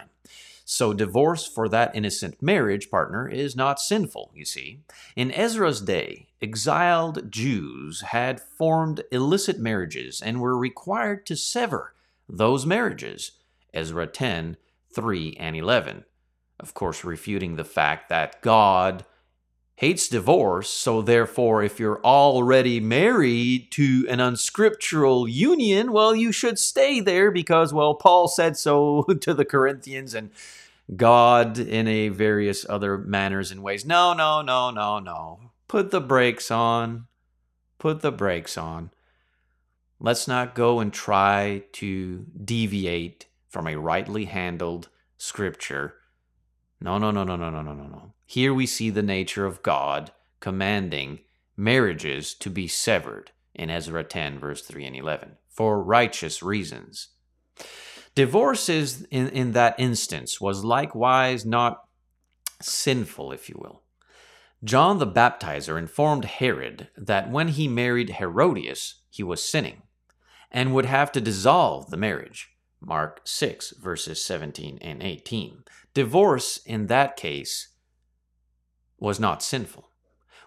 So, 0.64 0.92
divorce 0.92 1.46
for 1.46 1.68
that 1.68 1.94
innocent 1.94 2.40
marriage 2.40 2.90
partner 2.90 3.28
is 3.28 3.56
not 3.56 3.80
sinful, 3.80 4.30
you 4.34 4.44
see. 4.44 4.80
In 5.16 5.32
Ezra's 5.32 5.80
day, 5.80 6.28
exiled 6.40 7.30
Jews 7.30 8.00
had 8.00 8.40
formed 8.40 9.02
illicit 9.10 9.58
marriages 9.58 10.20
and 10.20 10.40
were 10.40 10.56
required 10.56 11.26
to 11.26 11.36
sever 11.36 11.94
those 12.28 12.64
marriages. 12.64 13.32
Ezra 13.74 14.06
10 14.06 14.56
3 14.94 15.36
and 15.38 15.56
11. 15.56 16.04
Of 16.62 16.74
course, 16.74 17.04
refuting 17.04 17.56
the 17.56 17.64
fact 17.64 18.08
that 18.08 18.40
God 18.40 19.04
hates 19.74 20.06
divorce, 20.06 20.70
so 20.70 21.02
therefore, 21.02 21.62
if 21.64 21.80
you're 21.80 22.00
already 22.04 22.78
married 22.78 23.72
to 23.72 24.06
an 24.08 24.20
unscriptural 24.20 25.26
union, 25.26 25.92
well, 25.92 26.14
you 26.14 26.30
should 26.30 26.58
stay 26.58 27.00
there 27.00 27.32
because, 27.32 27.74
well, 27.74 27.94
Paul 27.94 28.28
said 28.28 28.56
so 28.56 29.02
to 29.20 29.34
the 29.34 29.44
Corinthians 29.44 30.14
and 30.14 30.30
God 30.94 31.58
in 31.58 31.88
a 31.88 32.10
various 32.10 32.64
other 32.68 32.96
manners 32.96 33.50
and 33.50 33.62
ways. 33.62 33.84
No, 33.84 34.12
no, 34.12 34.40
no, 34.40 34.70
no, 34.70 35.00
no. 35.00 35.40
Put 35.66 35.90
the 35.90 36.00
brakes 36.00 36.50
on. 36.50 37.06
Put 37.78 38.02
the 38.02 38.12
brakes 38.12 38.56
on. 38.56 38.92
Let's 39.98 40.28
not 40.28 40.54
go 40.54 40.78
and 40.78 40.92
try 40.92 41.64
to 41.72 42.26
deviate 42.44 43.26
from 43.48 43.66
a 43.66 43.76
rightly 43.76 44.26
handled 44.26 44.88
scripture. 45.16 45.94
No, 46.82 46.98
no, 46.98 47.12
no, 47.12 47.22
no, 47.22 47.36
no, 47.36 47.48
no, 47.48 47.62
no, 47.62 47.72
no, 47.72 47.86
no. 47.86 48.12
Here 48.26 48.52
we 48.52 48.66
see 48.66 48.90
the 48.90 49.04
nature 49.04 49.46
of 49.46 49.62
God 49.62 50.10
commanding 50.40 51.20
marriages 51.56 52.34
to 52.34 52.50
be 52.50 52.66
severed 52.66 53.30
in 53.54 53.70
Ezra 53.70 54.02
10, 54.02 54.40
verse 54.40 54.62
3 54.62 54.86
and 54.86 54.96
11, 54.96 55.36
for 55.48 55.80
righteous 55.80 56.42
reasons. 56.42 57.10
Divorce 58.16 58.68
is, 58.68 59.06
in, 59.12 59.28
in 59.28 59.52
that 59.52 59.76
instance, 59.78 60.40
was 60.40 60.64
likewise 60.64 61.46
not 61.46 61.84
sinful, 62.60 63.30
if 63.30 63.48
you 63.48 63.56
will. 63.58 63.82
John 64.64 64.98
the 64.98 65.06
Baptizer 65.06 65.78
informed 65.78 66.24
Herod 66.24 66.88
that 66.96 67.30
when 67.30 67.48
he 67.48 67.68
married 67.68 68.16
Herodias, 68.18 69.02
he 69.08 69.22
was 69.22 69.48
sinning 69.48 69.82
and 70.50 70.74
would 70.74 70.86
have 70.86 71.12
to 71.12 71.20
dissolve 71.20 71.90
the 71.90 71.96
marriage. 71.96 72.50
Mark 72.80 73.20
6, 73.24 73.74
verses 73.80 74.24
17 74.24 74.78
and 74.80 75.00
18. 75.00 75.62
Divorce, 75.94 76.58
in 76.64 76.86
that 76.86 77.16
case, 77.16 77.68
was 78.98 79.20
not 79.20 79.42
sinful. 79.42 79.90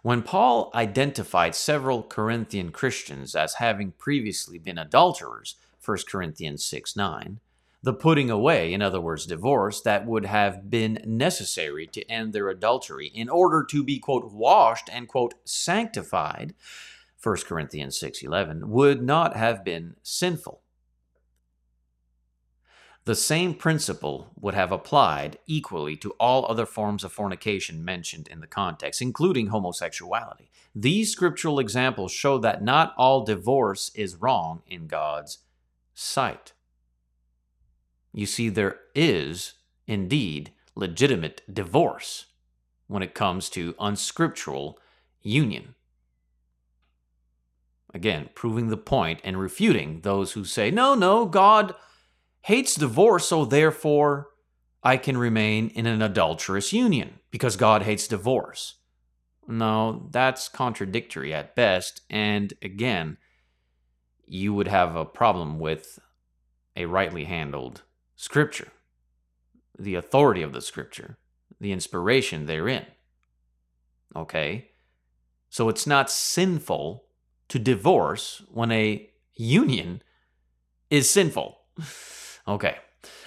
When 0.01 0.21
Paul 0.21 0.71
identified 0.73 1.55
several 1.55 2.03
Corinthian 2.03 2.71
Christians 2.71 3.35
as 3.35 3.55
having 3.55 3.91
previously 3.91 4.57
been 4.57 4.77
adulterers, 4.77 5.55
1 5.83 5.97
Corinthians 6.07 6.63
6 6.65 6.95
9, 6.95 7.39
the 7.83 7.93
putting 7.93 8.31
away, 8.31 8.73
in 8.73 8.81
other 8.81 8.99
words, 8.99 9.27
divorce, 9.27 9.81
that 9.81 10.07
would 10.07 10.25
have 10.25 10.71
been 10.71 10.99
necessary 11.05 11.85
to 11.87 12.09
end 12.09 12.33
their 12.33 12.49
adultery 12.49 13.11
in 13.13 13.29
order 13.29 13.63
to 13.69 13.83
be, 13.83 13.99
quote, 13.99 14.31
washed 14.31 14.89
and, 14.91 15.07
quote, 15.07 15.35
sanctified, 15.43 16.55
1 17.21 17.37
Corinthians 17.47 17.99
6.11, 17.99 18.65
would 18.65 19.03
not 19.03 19.35
have 19.35 19.63
been 19.63 19.95
sinful. 20.01 20.61
The 23.05 23.15
same 23.15 23.53
principle 23.53 24.31
would 24.39 24.55
have 24.55 24.71
applied 24.71 25.37
equally 25.45 25.95
to 25.97 26.11
all 26.19 26.45
other 26.49 26.65
forms 26.65 27.03
of 27.03 27.11
fornication 27.11 27.85
mentioned 27.85 28.27
in 28.27 28.39
the 28.39 28.47
context, 28.47 28.99
including 28.99 29.47
homosexuality. 29.47 30.49
These 30.73 31.11
scriptural 31.11 31.59
examples 31.59 32.11
show 32.11 32.39
that 32.39 32.63
not 32.63 32.95
all 32.97 33.23
divorce 33.23 33.91
is 33.93 34.15
wrong 34.15 34.63
in 34.67 34.87
God's 34.87 35.37
sight. 35.93 36.53
You 38.11 38.25
see, 38.25 38.49
there 38.49 38.79
is 38.95 39.53
indeed 39.85 40.51
legitimate 40.73 41.43
divorce 41.51 42.25
when 42.87 43.03
it 43.03 43.13
comes 43.13 43.49
to 43.51 43.75
unscriptural 43.79 44.79
union. 45.21 45.75
Again, 47.93 48.29
proving 48.33 48.69
the 48.69 48.77
point 48.77 49.21
and 49.23 49.39
refuting 49.39 50.01
those 50.01 50.31
who 50.31 50.43
say, 50.43 50.71
no, 50.71 50.95
no, 50.95 51.25
God 51.25 51.75
hates 52.45 52.75
divorce, 52.75 53.29
so 53.29 53.43
therefore 53.43 54.27
I 54.83 54.97
can 54.97 55.17
remain 55.17 55.69
in 55.69 55.87
an 55.87 56.03
adulterous 56.03 56.71
union 56.71 57.15
because 57.31 57.55
God 57.55 57.81
hates 57.81 58.07
divorce. 58.07 58.75
No, 59.47 60.07
that's 60.11 60.47
contradictory 60.47 61.33
at 61.33 61.55
best. 61.55 62.01
And 62.07 62.53
again, 62.61 63.17
you 64.27 64.53
would 64.53 64.67
have 64.67 64.95
a 64.95 65.05
problem 65.05 65.57
with 65.57 65.97
a 66.75 66.85
rightly 66.85 67.23
handled 67.23 67.81
scripture, 68.15 68.71
the 69.79 69.95
authority 69.95 70.43
of 70.43 70.53
the 70.53 70.61
scripture, 70.61 71.17
the 71.59 71.71
inspiration 71.71 72.45
therein. 72.45 72.85
Okay? 74.15 74.69
So 75.49 75.67
it's 75.67 75.87
not 75.87 76.11
sinful 76.11 77.05
to 77.47 77.57
divorce 77.57 78.43
when 78.51 78.71
a 78.71 79.09
union 79.33 80.03
is 80.91 81.09
sinful. 81.09 81.57
Okay. 82.47 82.77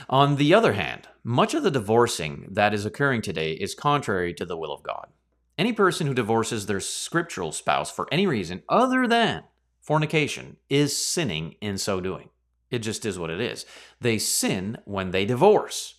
On 0.09 0.37
the 0.37 0.55
other 0.55 0.73
hand, 0.73 1.09
much 1.25 1.55
of 1.55 1.63
the 1.63 1.71
divorcing 1.71 2.49
that 2.51 2.75
is 2.75 2.85
occurring 2.85 3.23
today 3.23 3.53
is 3.53 3.75
contrary 3.75 4.33
to 4.35 4.45
the 4.45 4.57
will 4.57 4.73
of 4.73 4.83
God. 4.83 5.09
Any 5.57 5.73
person 5.73 6.07
who 6.07 6.15
divorces 6.15 6.67
their 6.67 6.81
scriptural 6.81 7.53
spouse 7.53 7.91
for 7.91 8.07
any 8.13 8.27
reason 8.27 8.63
other 8.69 9.07
than 9.09 9.45
fornication 9.81 10.57
is 10.69 10.97
sinning 10.97 11.57
in 11.61 11.79
so 11.79 12.01
doing. 12.01 12.29
It 12.71 12.81
just 12.81 13.05
is 13.05 13.19
what 13.19 13.31
it 13.31 13.41
is. 13.41 13.67
They 14.01 14.19
sin 14.19 14.79
when 14.85 15.11
they 15.11 15.25
divorce. 15.25 15.95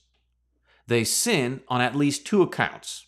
They 0.87 1.03
sin 1.03 1.61
on 1.67 1.81
at 1.81 1.95
least 1.95 2.25
two 2.25 2.41
accounts. 2.41 3.05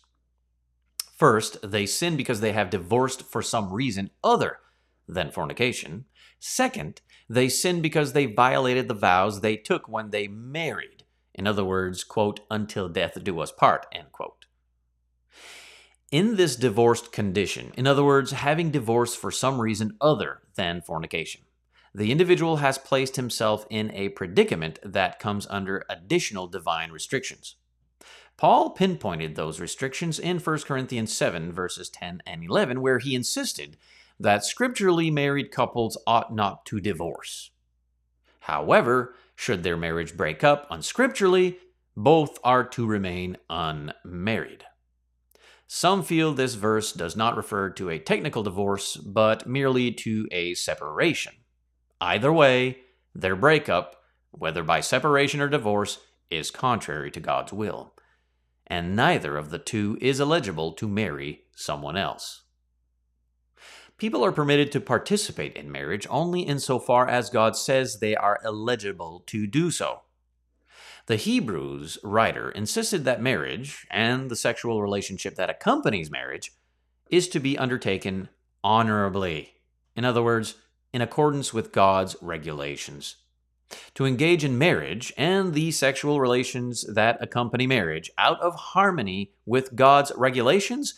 First, 1.16 1.58
they 1.62 1.86
sin 1.86 2.16
because 2.16 2.40
they 2.40 2.52
have 2.52 2.70
divorced 2.70 3.22
for 3.22 3.42
some 3.42 3.72
reason 3.72 4.10
other 4.22 4.58
than 5.08 5.30
fornication. 5.30 6.04
Second, 6.38 7.00
they 7.32 7.48
sin 7.48 7.80
because 7.80 8.12
they 8.12 8.26
violated 8.26 8.88
the 8.88 8.94
vows 8.94 9.40
they 9.40 9.56
took 9.56 9.88
when 9.88 10.10
they 10.10 10.28
married. 10.28 11.04
In 11.34 11.46
other 11.46 11.64
words, 11.64 12.04
quote, 12.04 12.40
until 12.50 12.90
death 12.90 13.16
do 13.24 13.40
us 13.40 13.50
part, 13.50 13.86
end 13.90 14.12
quote. 14.12 14.44
In 16.10 16.36
this 16.36 16.56
divorced 16.56 17.10
condition, 17.10 17.72
in 17.74 17.86
other 17.86 18.04
words, 18.04 18.32
having 18.32 18.70
divorced 18.70 19.16
for 19.16 19.30
some 19.30 19.62
reason 19.62 19.96
other 19.98 20.42
than 20.56 20.82
fornication, 20.82 21.40
the 21.94 22.12
individual 22.12 22.56
has 22.56 22.76
placed 22.76 23.16
himself 23.16 23.64
in 23.70 23.90
a 23.92 24.10
predicament 24.10 24.78
that 24.84 25.18
comes 25.18 25.46
under 25.48 25.86
additional 25.88 26.46
divine 26.46 26.90
restrictions. 26.90 27.56
Paul 28.36 28.70
pinpointed 28.70 29.36
those 29.36 29.60
restrictions 29.60 30.18
in 30.18 30.38
1 30.38 30.58
Corinthians 30.60 31.16
7, 31.16 31.50
verses 31.50 31.88
10 31.88 32.22
and 32.26 32.44
11, 32.44 32.82
where 32.82 32.98
he 32.98 33.14
insisted 33.14 33.78
that 34.22 34.44
scripturally 34.44 35.10
married 35.10 35.50
couples 35.50 35.98
ought 36.06 36.34
not 36.34 36.64
to 36.66 36.80
divorce. 36.80 37.50
However, 38.40 39.14
should 39.36 39.62
their 39.62 39.76
marriage 39.76 40.16
break 40.16 40.42
up 40.42 40.68
unscripturally, 40.70 41.56
both 41.96 42.38
are 42.42 42.64
to 42.64 42.86
remain 42.86 43.36
unmarried. 43.50 44.64
Some 45.66 46.02
feel 46.02 46.32
this 46.32 46.54
verse 46.54 46.92
does 46.92 47.16
not 47.16 47.36
refer 47.36 47.70
to 47.70 47.90
a 47.90 47.98
technical 47.98 48.42
divorce, 48.42 48.96
but 48.96 49.46
merely 49.46 49.90
to 49.92 50.28
a 50.30 50.54
separation. 50.54 51.32
Either 52.00 52.32
way, 52.32 52.78
their 53.14 53.36
breakup, 53.36 53.96
whether 54.30 54.62
by 54.62 54.80
separation 54.80 55.40
or 55.40 55.48
divorce, 55.48 55.98
is 56.30 56.50
contrary 56.50 57.10
to 57.10 57.20
God's 57.20 57.52
will, 57.52 57.94
and 58.66 58.94
neither 58.96 59.36
of 59.36 59.50
the 59.50 59.58
two 59.58 59.98
is 60.00 60.20
eligible 60.20 60.72
to 60.72 60.88
marry 60.88 61.42
someone 61.54 61.96
else. 61.96 62.42
People 64.02 64.24
are 64.24 64.32
permitted 64.32 64.72
to 64.72 64.80
participate 64.80 65.54
in 65.54 65.70
marriage 65.70 66.08
only 66.10 66.40
insofar 66.40 67.06
as 67.08 67.30
God 67.30 67.54
says 67.56 68.00
they 68.00 68.16
are 68.16 68.40
eligible 68.44 69.22
to 69.28 69.46
do 69.46 69.70
so. 69.70 70.00
The 71.06 71.14
Hebrews 71.14 71.98
writer 72.02 72.50
insisted 72.50 73.04
that 73.04 73.22
marriage, 73.22 73.86
and 73.92 74.28
the 74.28 74.34
sexual 74.34 74.82
relationship 74.82 75.36
that 75.36 75.50
accompanies 75.50 76.10
marriage, 76.10 76.50
is 77.10 77.28
to 77.28 77.38
be 77.38 77.56
undertaken 77.56 78.28
honorably. 78.64 79.52
In 79.94 80.04
other 80.04 80.20
words, 80.24 80.56
in 80.92 81.00
accordance 81.00 81.54
with 81.54 81.70
God's 81.70 82.16
regulations. 82.20 83.18
To 83.94 84.04
engage 84.04 84.42
in 84.42 84.58
marriage 84.58 85.12
and 85.16 85.54
the 85.54 85.70
sexual 85.70 86.20
relations 86.20 86.84
that 86.92 87.22
accompany 87.22 87.68
marriage 87.68 88.10
out 88.18 88.40
of 88.40 88.56
harmony 88.56 89.30
with 89.46 89.76
God's 89.76 90.10
regulations 90.16 90.94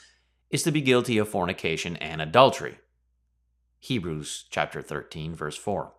is 0.49 0.63
to 0.63 0.73
be 0.73 0.81
guilty 0.81 1.19
of 1.19 1.29
fornication 1.29 1.97
and 1.97 2.23
adultery. 2.23 2.79
Hebrews 3.85 4.47
chapter 4.49 4.81
13 4.81 5.35
verse 5.35 5.59
4. 5.59 5.93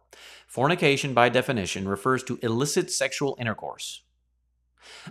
Fornication 0.48 1.14
by 1.14 1.30
definition 1.30 1.88
refers 1.88 2.24
to 2.24 2.40
illicit 2.42 2.90
sexual 2.90 3.38
intercourse. 3.40 4.02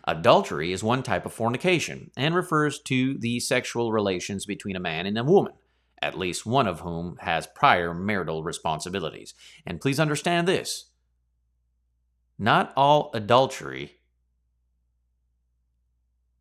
Adultery 0.02 0.72
is 0.72 0.82
one 0.82 1.04
type 1.04 1.24
of 1.24 1.32
fornication 1.32 2.10
and 2.16 2.34
refers 2.34 2.80
to 2.80 3.16
the 3.18 3.38
sexual 3.38 3.92
relations 3.92 4.44
between 4.44 4.74
a 4.74 4.80
man 4.80 5.06
and 5.06 5.16
a 5.16 5.22
woman, 5.22 5.52
at 6.02 6.18
least 6.18 6.46
one 6.46 6.66
of 6.66 6.80
whom 6.80 7.16
has 7.20 7.46
prior 7.46 7.94
marital 7.94 8.42
responsibilities. 8.42 9.34
And 9.64 9.80
please 9.80 10.00
understand 10.00 10.48
this. 10.48 10.86
Not 12.40 12.72
all 12.76 13.12
adultery 13.14 14.00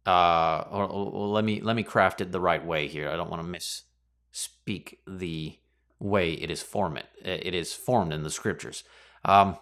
uh 0.08 0.66
or, 0.72 0.86
or, 0.86 1.28
let 1.28 1.46
me 1.46 1.62
let 1.62 1.76
me 1.76 1.84
craft 1.84 2.22
it 2.22 2.32
the 2.32 2.42
right 2.42 2.66
way 2.66 2.88
here. 2.88 3.10
I 3.10 3.16
don't 3.18 3.30
want 3.30 3.44
to 3.44 3.86
misspeak 4.34 4.98
the 5.08 5.60
way 6.04 6.34
it 6.34 6.52
is 6.52 6.62
formed. 6.62 7.02
It 7.24 7.56
is 7.56 7.74
formed 7.74 8.14
in 8.14 8.24
the 8.24 8.30
scriptures. 8.30 8.84
Um, 9.24 9.58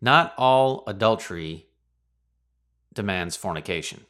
not 0.00 0.34
all 0.36 0.82
adultery 0.86 1.66
demands 2.92 3.36
fornication. 3.36 4.04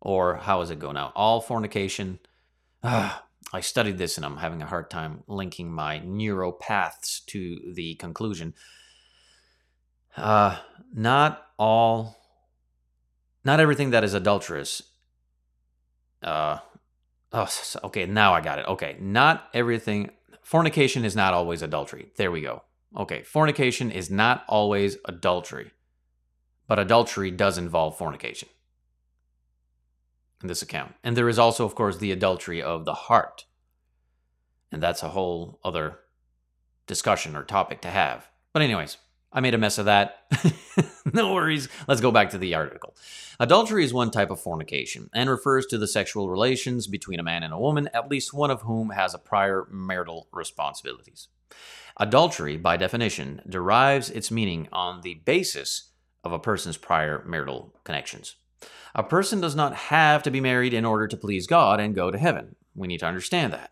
Or 0.00 0.36
how 0.36 0.58
does 0.58 0.70
it 0.70 0.80
go 0.80 0.90
now? 0.90 1.12
All 1.14 1.40
fornication. 1.40 2.18
Uh, 2.82 3.16
I 3.52 3.60
studied 3.60 3.98
this 3.98 4.16
and 4.16 4.26
I'm 4.26 4.38
having 4.38 4.60
a 4.60 4.66
hard 4.66 4.90
time 4.90 5.22
linking 5.28 5.70
my 5.70 6.00
neuropaths 6.00 7.24
to 7.26 7.72
the 7.72 7.94
conclusion. 7.94 8.54
Uh, 10.16 10.58
not 10.92 11.46
all, 11.58 12.16
not 13.44 13.60
everything 13.60 13.90
that 13.90 14.02
is 14.02 14.14
adulterous 14.14 14.82
uh, 16.22 16.58
Oh, 17.32 17.48
okay. 17.84 18.06
Now 18.06 18.32
I 18.34 18.40
got 18.40 18.58
it. 18.58 18.66
Okay. 18.66 18.96
Not 19.00 19.48
everything. 19.54 20.10
Fornication 20.42 21.04
is 21.04 21.14
not 21.14 21.34
always 21.34 21.62
adultery. 21.62 22.10
There 22.16 22.30
we 22.30 22.40
go. 22.40 22.62
Okay. 22.96 23.22
Fornication 23.22 23.90
is 23.90 24.10
not 24.10 24.44
always 24.48 24.96
adultery, 25.04 25.70
but 26.66 26.78
adultery 26.78 27.30
does 27.30 27.56
involve 27.56 27.96
fornication 27.96 28.48
in 30.42 30.48
this 30.48 30.62
account. 30.62 30.94
And 31.04 31.16
there 31.16 31.28
is 31.28 31.38
also, 31.38 31.64
of 31.64 31.74
course, 31.74 31.98
the 31.98 32.12
adultery 32.12 32.62
of 32.62 32.84
the 32.84 32.94
heart. 32.94 33.44
And 34.72 34.82
that's 34.82 35.02
a 35.02 35.10
whole 35.10 35.60
other 35.64 35.98
discussion 36.86 37.36
or 37.36 37.44
topic 37.44 37.80
to 37.82 37.90
have. 37.90 38.28
But, 38.52 38.62
anyways, 38.62 38.96
I 39.32 39.40
made 39.40 39.54
a 39.54 39.58
mess 39.58 39.78
of 39.78 39.84
that. 39.84 40.24
no 41.12 41.32
worries. 41.32 41.68
Let's 41.86 42.00
go 42.00 42.10
back 42.10 42.30
to 42.30 42.38
the 42.38 42.54
article. 42.54 42.96
Adultery 43.38 43.84
is 43.84 43.94
one 43.94 44.10
type 44.10 44.30
of 44.30 44.40
fornication 44.40 45.08
and 45.14 45.30
refers 45.30 45.66
to 45.66 45.78
the 45.78 45.86
sexual 45.86 46.28
relations 46.28 46.86
between 46.86 47.20
a 47.20 47.24
man 47.24 47.42
and 47.42 47.52
a 47.52 47.58
woman, 47.58 47.88
at 47.94 48.10
least 48.10 48.34
one 48.34 48.50
of 48.50 48.62
whom 48.62 48.90
has 48.90 49.14
a 49.14 49.18
prior 49.18 49.66
marital 49.70 50.28
responsibilities. 50.32 51.28
Adultery, 51.96 52.56
by 52.56 52.76
definition, 52.76 53.42
derives 53.48 54.10
its 54.10 54.30
meaning 54.30 54.68
on 54.72 55.02
the 55.02 55.14
basis 55.24 55.90
of 56.24 56.32
a 56.32 56.38
person's 56.38 56.76
prior 56.76 57.24
marital 57.26 57.74
connections. 57.84 58.36
A 58.94 59.02
person 59.02 59.40
does 59.40 59.54
not 59.54 59.74
have 59.74 60.22
to 60.24 60.30
be 60.30 60.40
married 60.40 60.74
in 60.74 60.84
order 60.84 61.06
to 61.06 61.16
please 61.16 61.46
God 61.46 61.78
and 61.80 61.94
go 61.94 62.10
to 62.10 62.18
heaven. 62.18 62.56
We 62.74 62.88
need 62.88 63.00
to 63.00 63.06
understand 63.06 63.52
that. 63.52 63.70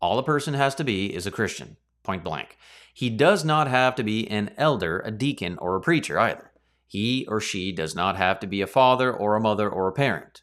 All 0.00 0.18
a 0.18 0.24
person 0.24 0.54
has 0.54 0.74
to 0.76 0.84
be 0.84 1.14
is 1.14 1.26
a 1.26 1.30
Christian, 1.30 1.76
point 2.02 2.24
blank. 2.24 2.56
He 2.94 3.10
does 3.10 3.44
not 3.44 3.66
have 3.66 3.96
to 3.96 4.04
be 4.04 4.30
an 4.30 4.54
elder, 4.56 5.00
a 5.00 5.10
deacon, 5.10 5.58
or 5.58 5.74
a 5.74 5.80
preacher 5.80 6.16
either. 6.16 6.52
He 6.86 7.26
or 7.28 7.40
she 7.40 7.72
does 7.72 7.96
not 7.96 8.16
have 8.16 8.38
to 8.38 8.46
be 8.46 8.60
a 8.60 8.68
father 8.68 9.12
or 9.12 9.34
a 9.34 9.40
mother 9.40 9.68
or 9.68 9.88
a 9.88 9.92
parent. 9.92 10.42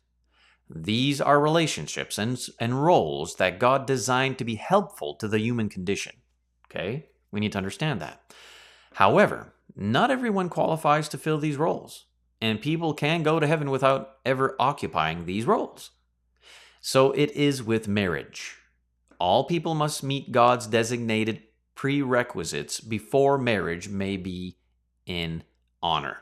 These 0.70 1.22
are 1.22 1.40
relationships 1.40 2.18
and, 2.18 2.38
and 2.60 2.84
roles 2.84 3.36
that 3.36 3.58
God 3.58 3.88
designed 3.88 4.38
to 4.38 4.44
be 4.44 4.56
helpful 4.56 5.16
to 5.16 5.30
the 5.30 5.40
human 5.40 5.70
condition. 5.70 6.18
Okay? 6.70 7.08
We 7.32 7.40
need 7.40 7.54
to 7.54 7.58
understand 7.58 8.02
that. 8.02 8.22
However, 8.96 9.54
not 9.74 10.12
everyone 10.12 10.50
qualifies 10.50 11.08
to 11.10 11.18
fill 11.18 11.38
these 11.38 11.56
roles, 11.56 12.08
and 12.42 12.60
people 12.60 12.94
can 12.94 13.24
go 13.24 13.40
to 13.40 13.48
heaven 13.48 13.72
without 13.72 14.18
ever 14.26 14.58
occupying 14.60 15.26
these 15.26 15.46
roles. 15.46 15.92
So 16.82 17.14
it 17.14 17.32
is 17.32 17.64
with 17.64 17.88
marriage. 17.88 18.58
All 19.20 19.46
people 19.46 19.74
must 19.74 20.04
meet 20.04 20.34
God's 20.34 20.68
designated 20.68 21.44
prerequisites 21.82 22.80
before 22.80 23.40
marriage 23.40 23.90
may 23.90 24.16
be 24.16 24.56
in 25.08 25.42
honor 25.82 26.18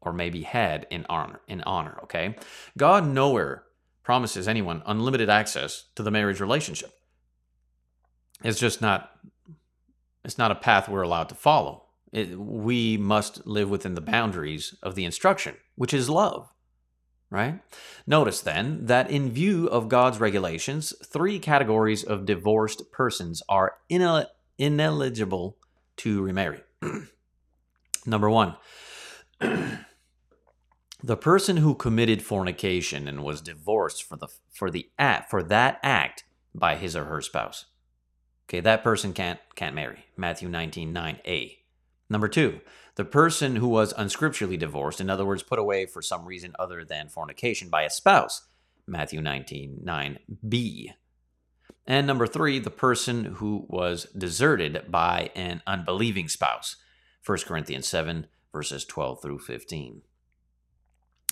or 0.00 0.14
may 0.14 0.30
be 0.30 0.44
had 0.44 0.86
in 0.90 1.04
honor 1.10 1.42
in 1.46 1.60
honor 1.64 1.98
okay? 2.02 2.34
God 2.78 3.06
nowhere 3.06 3.64
promises 4.02 4.48
anyone 4.48 4.82
unlimited 4.86 5.28
access 5.28 5.90
to 5.94 6.02
the 6.02 6.10
marriage 6.10 6.40
relationship. 6.40 6.90
It's 8.42 8.58
just 8.58 8.80
not 8.80 9.10
it's 10.24 10.38
not 10.38 10.50
a 10.50 10.54
path 10.54 10.88
we're 10.88 11.02
allowed 11.02 11.28
to 11.28 11.34
follow. 11.34 11.84
It, 12.10 12.38
we 12.38 12.96
must 12.96 13.46
live 13.46 13.68
within 13.68 13.94
the 13.94 14.00
boundaries 14.00 14.74
of 14.82 14.94
the 14.94 15.04
instruction 15.04 15.56
which 15.74 15.92
is 15.92 16.08
love 16.08 16.48
right? 17.28 17.60
Notice 18.06 18.42
then 18.42 18.84
that 18.86 19.10
in 19.10 19.32
view 19.32 19.66
of 19.66 19.88
god's 19.88 20.20
regulations 20.20 20.94
three 21.04 21.38
categories 21.38 22.04
of 22.04 22.26
divorced 22.26 22.92
persons 22.92 23.42
are 23.48 23.76
inel- 23.90 24.26
ineligible 24.58 25.56
to 25.96 26.22
remarry 26.22 26.62
number 28.06 28.30
one 28.30 28.56
the 31.02 31.16
person 31.16 31.58
who 31.58 31.74
committed 31.74 32.22
fornication 32.22 33.08
and 33.08 33.24
was 33.24 33.40
divorced 33.40 34.02
for 34.04 34.16
the 34.16 34.28
for 34.52 34.70
the 34.70 34.88
act 34.98 35.30
for 35.30 35.42
that 35.42 35.78
act 35.82 36.24
by 36.54 36.76
his 36.76 36.94
or 36.94 37.04
her 37.04 37.20
spouse. 37.20 37.66
Okay, 38.48 38.60
that 38.60 38.84
person 38.84 39.12
can't 39.12 39.40
can't 39.54 39.74
marry. 39.74 40.04
Matthew 40.16 40.48
19, 40.48 40.94
9a. 40.94 41.56
Number 42.08 42.28
two, 42.28 42.60
the 42.96 43.04
person 43.04 43.56
who 43.56 43.68
was 43.68 43.94
unscripturally 43.94 44.58
divorced, 44.58 45.00
in 45.00 45.08
other 45.08 45.24
words, 45.24 45.42
put 45.42 45.58
away 45.58 45.86
for 45.86 46.02
some 46.02 46.26
reason 46.26 46.52
other 46.58 46.84
than 46.84 47.08
fornication 47.08 47.70
by 47.70 47.82
a 47.82 47.90
spouse. 47.90 48.48
Matthew 48.86 49.22
19, 49.22 49.80
9b. 49.84 50.92
And 51.86 52.06
number 52.06 52.26
three, 52.26 52.58
the 52.58 52.70
person 52.70 53.24
who 53.36 53.66
was 53.68 54.04
deserted 54.16 54.84
by 54.88 55.30
an 55.34 55.62
unbelieving 55.66 56.28
spouse. 56.28 56.76
1 57.24 57.38
Corinthians 57.46 57.88
7, 57.88 58.26
verses 58.52 58.84
12 58.84 59.22
through 59.22 59.38
15. 59.40 60.02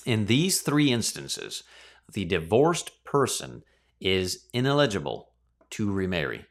In 0.06 0.26
these 0.26 0.60
three 0.60 0.90
instances, 0.90 1.62
the 2.12 2.24
divorced 2.24 3.04
person 3.04 3.62
is 4.00 4.46
ineligible 4.52 5.30
to 5.70 5.92
remarry. 5.92 6.46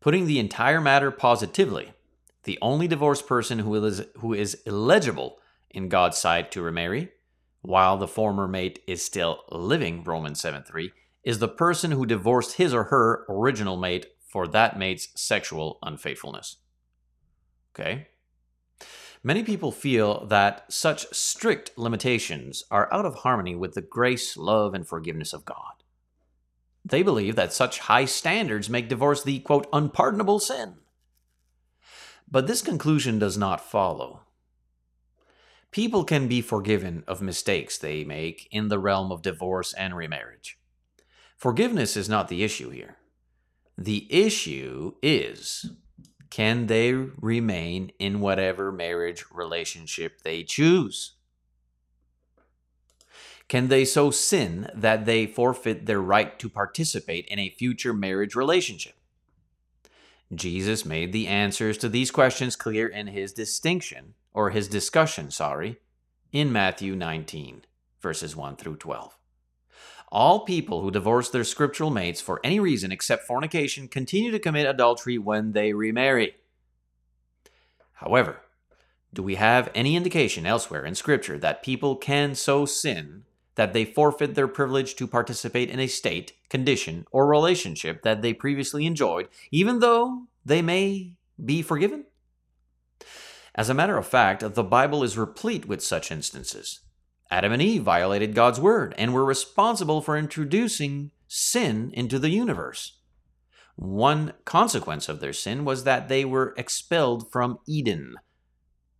Putting 0.00 0.26
the 0.26 0.38
entire 0.38 0.80
matter 0.80 1.10
positively, 1.10 1.92
the 2.44 2.58
only 2.60 2.88
divorced 2.88 3.26
person 3.26 3.60
who 3.60 3.84
is, 3.84 4.04
who 4.18 4.34
is 4.34 4.60
eligible 4.66 5.38
in 5.70 5.88
God's 5.88 6.18
sight 6.18 6.50
to 6.52 6.62
remarry, 6.62 7.10
while 7.60 7.96
the 7.96 8.08
former 8.08 8.48
mate 8.48 8.80
is 8.88 9.04
still 9.04 9.44
living, 9.50 10.02
Romans 10.02 10.40
7 10.40 10.64
3, 10.64 10.92
is 11.24 11.38
the 11.38 11.48
person 11.48 11.92
who 11.92 12.06
divorced 12.06 12.56
his 12.56 12.74
or 12.74 12.84
her 12.84 13.24
original 13.28 13.76
mate 13.76 14.06
for 14.26 14.48
that 14.48 14.78
mate's 14.78 15.08
sexual 15.14 15.78
unfaithfulness. 15.82 16.56
Okay? 17.74 18.08
Many 19.22 19.44
people 19.44 19.70
feel 19.70 20.26
that 20.26 20.64
such 20.72 21.06
strict 21.14 21.70
limitations 21.76 22.64
are 22.70 22.92
out 22.92 23.06
of 23.06 23.16
harmony 23.16 23.54
with 23.54 23.74
the 23.74 23.82
grace, 23.82 24.36
love, 24.36 24.74
and 24.74 24.86
forgiveness 24.86 25.32
of 25.32 25.44
God. 25.44 25.84
They 26.84 27.04
believe 27.04 27.36
that 27.36 27.52
such 27.52 27.80
high 27.80 28.06
standards 28.06 28.68
make 28.68 28.88
divorce 28.88 29.22
the, 29.22 29.38
quote, 29.38 29.68
unpardonable 29.72 30.40
sin. 30.40 30.74
But 32.28 32.48
this 32.48 32.62
conclusion 32.62 33.20
does 33.20 33.38
not 33.38 33.60
follow. 33.60 34.22
People 35.70 36.02
can 36.04 36.26
be 36.26 36.40
forgiven 36.40 37.04
of 37.06 37.22
mistakes 37.22 37.78
they 37.78 38.02
make 38.02 38.48
in 38.50 38.68
the 38.68 38.78
realm 38.78 39.12
of 39.12 39.22
divorce 39.22 39.72
and 39.72 39.96
remarriage. 39.96 40.58
Forgiveness 41.42 41.96
is 41.96 42.08
not 42.08 42.28
the 42.28 42.44
issue 42.44 42.70
here. 42.70 42.98
The 43.76 44.06
issue 44.08 44.92
is 45.02 45.72
can 46.30 46.68
they 46.68 46.92
remain 46.92 47.90
in 47.98 48.20
whatever 48.20 48.70
marriage 48.70 49.24
relationship 49.28 50.22
they 50.22 50.44
choose? 50.44 51.14
Can 53.48 53.66
they 53.66 53.84
so 53.84 54.12
sin 54.12 54.70
that 54.72 55.04
they 55.04 55.26
forfeit 55.26 55.86
their 55.86 56.00
right 56.00 56.38
to 56.38 56.48
participate 56.48 57.26
in 57.26 57.40
a 57.40 57.50
future 57.50 57.92
marriage 57.92 58.36
relationship? 58.36 58.94
Jesus 60.32 60.84
made 60.84 61.12
the 61.12 61.26
answers 61.26 61.76
to 61.78 61.88
these 61.88 62.12
questions 62.12 62.54
clear 62.54 62.86
in 62.86 63.08
his 63.08 63.32
distinction, 63.32 64.14
or 64.32 64.50
his 64.50 64.68
discussion, 64.68 65.32
sorry, 65.32 65.80
in 66.30 66.52
Matthew 66.52 66.94
19, 66.94 67.64
verses 68.00 68.36
1 68.36 68.54
through 68.54 68.76
12. 68.76 69.18
All 70.12 70.40
people 70.40 70.82
who 70.82 70.90
divorce 70.90 71.30
their 71.30 71.42
scriptural 71.42 71.88
mates 71.88 72.20
for 72.20 72.38
any 72.44 72.60
reason 72.60 72.92
except 72.92 73.26
fornication 73.26 73.88
continue 73.88 74.30
to 74.30 74.38
commit 74.38 74.66
adultery 74.66 75.16
when 75.16 75.52
they 75.52 75.72
remarry. 75.72 76.34
However, 77.94 78.42
do 79.14 79.22
we 79.22 79.36
have 79.36 79.70
any 79.74 79.96
indication 79.96 80.44
elsewhere 80.44 80.84
in 80.84 80.94
Scripture 80.94 81.38
that 81.38 81.62
people 81.62 81.96
can 81.96 82.34
so 82.34 82.66
sin 82.66 83.24
that 83.54 83.72
they 83.72 83.86
forfeit 83.86 84.34
their 84.34 84.48
privilege 84.48 84.96
to 84.96 85.06
participate 85.06 85.70
in 85.70 85.80
a 85.80 85.86
state, 85.86 86.32
condition, 86.50 87.06
or 87.10 87.26
relationship 87.26 88.02
that 88.02 88.20
they 88.20 88.34
previously 88.34 88.84
enjoyed, 88.84 89.28
even 89.50 89.78
though 89.78 90.24
they 90.44 90.60
may 90.60 91.14
be 91.42 91.62
forgiven? 91.62 92.04
As 93.54 93.70
a 93.70 93.74
matter 93.74 93.96
of 93.96 94.06
fact, 94.06 94.54
the 94.54 94.62
Bible 94.62 95.02
is 95.02 95.16
replete 95.16 95.66
with 95.66 95.82
such 95.82 96.10
instances. 96.10 96.80
Adam 97.32 97.50
and 97.50 97.62
Eve 97.62 97.82
violated 97.82 98.34
God's 98.34 98.60
word 98.60 98.94
and 98.98 99.14
were 99.14 99.24
responsible 99.24 100.02
for 100.02 100.18
introducing 100.18 101.12
sin 101.26 101.90
into 101.94 102.18
the 102.18 102.28
universe. 102.28 102.98
One 103.74 104.34
consequence 104.44 105.08
of 105.08 105.20
their 105.20 105.32
sin 105.32 105.64
was 105.64 105.84
that 105.84 106.10
they 106.10 106.26
were 106.26 106.52
expelled 106.58 107.32
from 107.32 107.58
Eden. 107.66 108.16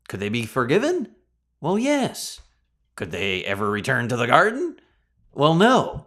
Could 0.09 0.21
they 0.21 0.31
be 0.31 0.47
forgiven? 0.47 1.15
Well, 1.61 1.79
yes. 1.79 2.41
Could 2.97 3.11
they 3.11 3.45
ever 3.45 3.71
return 3.71 4.09
to 4.09 4.17
the 4.17 4.27
garden? 4.27 4.77
Well, 5.35 5.55
no. 5.55 6.07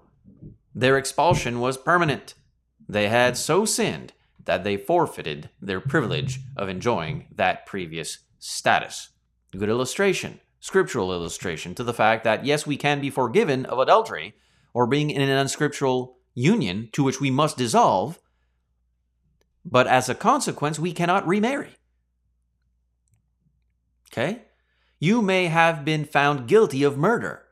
Their 0.74 0.98
expulsion 0.98 1.60
was 1.60 1.78
permanent. 1.78 2.34
They 2.90 3.08
had 3.08 3.38
so 3.38 3.66
sinned 3.66 4.14
that 4.46 4.64
they 4.64 4.78
forfeited 4.78 5.52
their 5.62 5.80
privilege 5.80 6.40
of 6.58 6.70
enjoying 6.70 7.28
that 7.36 7.68
previous 7.68 8.18
status. 8.40 9.10
Good 9.52 9.70
illustration 9.70 10.40
scriptural 10.66 11.14
illustration 11.14 11.76
to 11.76 11.84
the 11.84 11.94
fact 11.94 12.24
that 12.24 12.44
yes, 12.44 12.66
we 12.66 12.76
can 12.76 13.00
be 13.00 13.12
forgiven 13.12 13.68
of 13.68 13.78
adultery 13.78 14.34
or 14.74 14.88
being 14.88 15.12
in 15.12 15.22
an 15.22 15.30
unscriptural 15.30 16.18
union 16.34 16.90
to 16.92 17.04
which 17.04 17.22
we 17.22 17.30
must 17.30 17.56
dissolve, 17.56 18.18
but 19.64 19.86
as 19.86 20.10
a 20.10 20.16
consequence, 20.16 20.80
we 20.80 20.92
cannot 20.92 21.28
remarry. 21.28 21.76
Okay? 24.12 24.42
You 25.00 25.22
may 25.22 25.50
have 25.50 25.86
been 25.86 26.04
found 26.04 26.48
guilty 26.48 26.82
of 26.82 26.98
murder, 26.98 27.44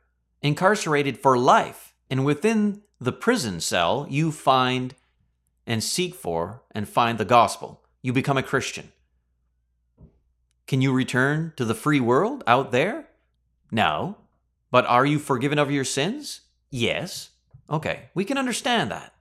incarcerated 0.41 1.19
for 1.19 1.38
life, 1.38 1.93
and 2.10 2.26
within 2.26 2.82
the 2.99 3.12
prison 3.12 3.60
cell, 3.60 4.08
you 4.10 4.32
find 4.32 4.95
and 5.67 5.84
seek 5.84 6.15
for 6.15 6.63
and 6.71 6.89
find 6.89 7.19
the 7.19 7.26
gospel. 7.26 7.84
You 8.02 8.12
become 8.12 8.39
a 8.39 8.43
Christian. 8.43 8.91
Can 10.74 10.82
you 10.82 10.92
return 10.92 11.54
to 11.58 11.66
the 11.66 11.76
free 11.76 12.00
world 12.00 12.44
out 12.48 12.72
there? 12.72 13.08
No. 13.70 14.18
But 14.72 14.88
are 14.88 15.06
you 15.06 15.20
forgiven 15.20 15.60
of 15.60 15.70
your 15.70 15.84
sins? 15.84 16.42
Yes. 16.72 17.30
Okay, 17.70 18.10
we 18.16 18.26
can 18.26 18.40
understand 18.40 18.90
that. 18.90 19.14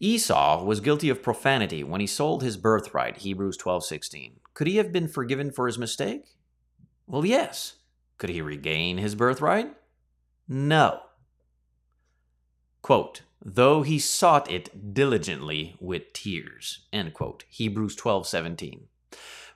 Esau 0.00 0.64
was 0.64 0.80
guilty 0.80 1.10
of 1.10 1.22
profanity 1.22 1.84
when 1.84 2.00
he 2.00 2.08
sold 2.08 2.42
his 2.42 2.56
birthright, 2.56 3.18
Hebrews 3.18 3.56
12:16. 3.56 4.40
Could 4.52 4.66
he 4.66 4.78
have 4.78 4.90
been 4.92 5.06
forgiven 5.06 5.52
for 5.52 5.68
his 5.68 5.78
mistake? 5.78 6.24
Well, 7.06 7.24
yes. 7.24 7.74
Could 8.18 8.30
he 8.30 8.42
regain 8.42 8.98
his 8.98 9.14
birthright? 9.14 9.76
No. 10.48 11.02
Quote, 12.82 13.22
though 13.40 13.82
he 13.82 14.00
sought 14.00 14.50
it 14.50 14.92
diligently 14.92 15.76
with 15.78 16.12
tears. 16.12 16.80
End 16.92 17.14
quote. 17.14 17.44
Hebrews 17.48 17.94
12:17. 17.94 18.88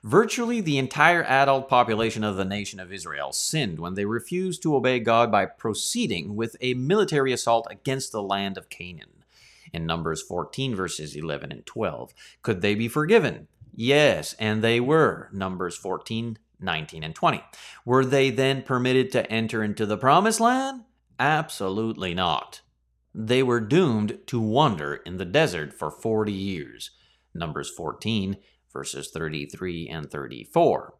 Virtually 0.03 0.61
the 0.61 0.79
entire 0.79 1.23
adult 1.25 1.69
population 1.69 2.23
of 2.23 2.35
the 2.35 2.45
nation 2.45 2.79
of 2.79 2.91
Israel 2.91 3.31
sinned 3.31 3.79
when 3.79 3.93
they 3.93 4.05
refused 4.05 4.63
to 4.63 4.75
obey 4.75 4.99
God 4.99 5.31
by 5.31 5.45
proceeding 5.45 6.35
with 6.35 6.55
a 6.59 6.73
military 6.73 7.31
assault 7.31 7.67
against 7.69 8.11
the 8.11 8.23
land 8.23 8.57
of 8.57 8.69
Canaan. 8.69 9.23
in 9.71 9.85
Numbers 9.85 10.21
14, 10.23 10.75
verses 10.75 11.15
11 11.15 11.51
and 11.51 11.65
12. 11.65 12.13
Could 12.41 12.61
they 12.61 12.75
be 12.75 12.87
forgiven? 12.87 13.47
Yes, 13.73 14.33
and 14.39 14.61
they 14.61 14.79
were. 14.79 15.29
Numbers 15.31 15.77
14, 15.77 16.37
19, 16.59 17.03
and 17.03 17.15
20. 17.15 17.43
Were 17.85 18.03
they 18.03 18.31
then 18.31 18.63
permitted 18.63 19.11
to 19.11 19.31
enter 19.31 19.63
into 19.63 19.85
the 19.85 19.97
promised 19.97 20.39
land? 20.39 20.81
Absolutely 21.19 22.13
not. 22.13 22.61
They 23.13 23.43
were 23.43 23.61
doomed 23.61 24.17
to 24.27 24.41
wander 24.41 24.95
in 24.95 25.17
the 25.17 25.25
desert 25.25 25.73
for 25.73 25.91
40 25.91 26.33
years. 26.33 26.91
Numbers 27.33 27.69
14, 27.69 28.37
verses 28.71 29.09
33 29.11 29.87
and 29.87 30.09
34. 30.09 30.95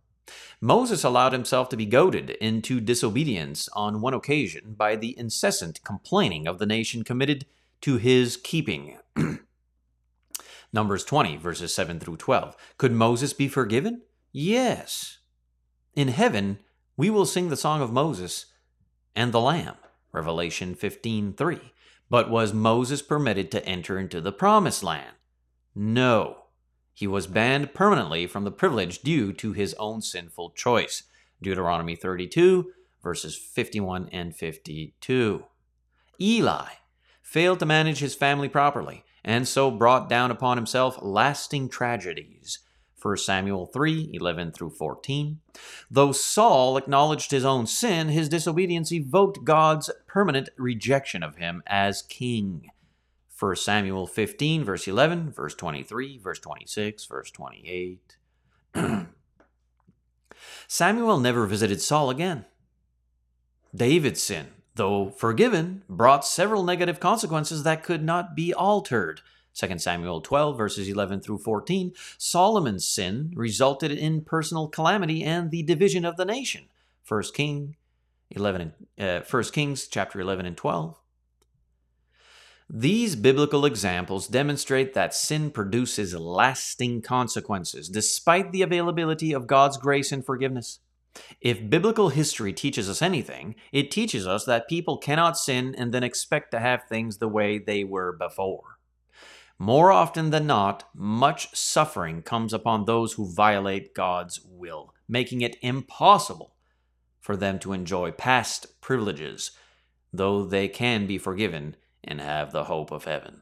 Moses 0.60 1.04
allowed 1.04 1.34
himself 1.34 1.70
to 1.70 1.78
be 1.78 1.86
goaded 1.86 2.32
into 2.32 2.80
disobedience 2.80 3.68
on 3.74 4.02
one 4.02 4.14
occasion 4.14 4.74
by 4.78 4.96
the 4.96 5.18
incessant 5.18 5.84
complaining 5.84 6.48
of 6.48 6.60
the 6.60 6.66
nation 6.66 7.04
committed 7.04 7.46
to 7.82 7.98
his 7.98 8.38
keeping. 8.38 8.98
Numbers 10.74 11.04
20, 11.04 11.38
verses 11.38 11.74
7 11.74 12.00
through 12.00 12.18
12. 12.18 12.56
Could 12.78 12.94
Moses 12.94 13.34
be 13.34 13.48
forgiven? 13.48 14.02
Yes. 14.32 15.18
In 15.96 16.08
heaven, 16.08 16.60
we 16.96 17.10
will 17.10 17.26
sing 17.26 17.50
the 17.50 17.58
song 17.58 17.82
of 17.82 17.92
Moses 17.92 18.46
and 19.16 19.32
the 19.32 19.42
Lamb. 19.42 19.76
Revelation 20.14 20.76
15, 20.76 21.34
3. 21.34 21.60
But 22.10 22.30
was 22.30 22.54
Moses 22.54 23.02
permitted 23.02 23.52
to 23.52 23.66
enter 23.66 23.98
into 23.98 24.22
the 24.22 24.32
promised 24.32 24.84
land? 24.84 25.16
No. 25.74 26.41
He 27.02 27.08
was 27.08 27.26
banned 27.26 27.74
permanently 27.74 28.28
from 28.28 28.44
the 28.44 28.52
privilege 28.52 29.00
due 29.00 29.34
to 29.34 29.54
his 29.54 29.74
own 29.80 30.04
sinful 30.04 30.52
choice. 30.52 31.02
Deuteronomy 31.42 31.96
32, 31.96 32.74
verses 33.02 33.36
51 33.36 34.08
and 34.12 34.36
52. 34.36 35.44
Eli 36.22 36.68
failed 37.24 37.58
to 37.58 37.66
manage 37.66 38.02
his 38.02 38.14
family 38.14 38.48
properly, 38.48 39.04
and 39.24 39.48
so 39.48 39.72
brought 39.72 40.10
down 40.10 40.30
upon 40.30 40.58
himself 40.58 41.00
lasting 41.02 41.70
tragedies. 41.70 42.60
1 43.02 43.18
Samuel 43.18 43.66
3 43.66 44.12
11 44.14 44.52
through 44.52 44.70
14. 44.70 45.40
Though 45.90 46.12
Saul 46.12 46.78
acknowledged 46.78 47.32
his 47.32 47.44
own 47.44 47.66
sin, 47.66 48.10
his 48.10 48.30
disobedience 48.30 48.92
evoked 48.92 49.44
God's 49.44 49.90
permanent 50.06 50.50
rejection 50.56 51.24
of 51.24 51.38
him 51.38 51.64
as 51.66 52.04
king. 52.04 52.70
1 53.42 53.56
Samuel 53.56 54.06
15, 54.06 54.64
verse 54.64 54.88
11, 54.88 55.32
verse 55.32 55.56
23, 55.56 56.20
verse 56.20 56.38
26, 56.38 57.06
verse 57.06 57.32
28. 57.32 58.18
Samuel 60.68 61.20
never 61.20 61.48
visited 61.48 61.82
Saul 61.82 62.12
again. 62.12 62.46
David's 63.74 64.22
sin, 64.22 64.50
though 64.76 65.10
forgiven, 65.10 65.82
brought 65.90 66.24
several 66.24 66.64
negative 66.64 67.00
consequences 67.00 67.64
that 67.64 67.84
could 67.84 68.04
not 68.04 68.36
be 68.36 68.54
altered. 68.54 69.22
2 69.56 69.80
Samuel 69.80 70.22
12, 70.22 70.56
verses 70.56 70.88
11 70.88 71.22
through 71.22 71.40
14. 71.40 71.94
Solomon's 72.20 72.88
sin 72.88 73.34
resulted 73.36 73.92
in 73.92 74.22
personal 74.22 74.68
calamity 74.68 75.24
and 75.24 75.50
the 75.50 75.64
division 75.64 76.06
of 76.06 76.16
the 76.16 76.26
nation. 76.26 76.66
1 77.08 77.24
King 77.34 77.76
11 78.30 78.74
uh, 79.00 79.22
1 79.30 79.44
Kings 79.46 79.88
chapter 79.88 80.22
11 80.22 80.46
and 80.46 80.56
12. 80.56 81.01
These 82.74 83.18
biblical 83.18 83.66
examples 83.66 84.30
demonstrate 84.30 84.94
that 84.94 85.14
sin 85.14 85.52
produces 85.52 86.16
lasting 86.16 87.02
consequences 87.02 87.90
despite 87.90 88.54
the 88.54 88.62
availability 88.62 89.34
of 89.34 89.46
God's 89.46 89.76
grace 89.76 90.14
and 90.14 90.26
forgiveness. 90.26 90.80
If 91.42 91.70
biblical 91.70 92.08
history 92.08 92.54
teaches 92.54 92.90
us 92.90 93.02
anything, 93.02 93.56
it 93.74 93.92
teaches 93.92 94.26
us 94.26 94.46
that 94.46 94.70
people 94.70 94.98
cannot 94.98 95.38
sin 95.38 95.76
and 95.78 95.94
then 95.94 96.04
expect 96.04 96.52
to 96.52 96.62
have 96.62 96.86
things 96.86 97.18
the 97.18 97.28
way 97.28 97.58
they 97.58 97.84
were 97.84 98.14
before. 98.14 98.78
More 99.60 99.92
often 99.92 100.30
than 100.30 100.48
not, 100.48 100.86
much 100.96 101.54
suffering 101.54 102.22
comes 102.22 102.54
upon 102.54 102.86
those 102.86 103.14
who 103.14 103.34
violate 103.34 103.94
God's 103.94 104.40
will, 104.46 104.94
making 105.10 105.42
it 105.42 105.58
impossible 105.62 106.56
for 107.20 107.36
them 107.36 107.60
to 107.60 107.74
enjoy 107.74 108.12
past 108.12 108.80
privileges, 108.80 109.52
though 110.14 110.46
they 110.46 110.70
can 110.70 111.06
be 111.06 111.18
forgiven 111.18 111.76
and 112.04 112.22
have 112.22 112.52
the 112.52 112.66
hope 112.66 112.92
of 112.92 113.06
heaven. 113.06 113.42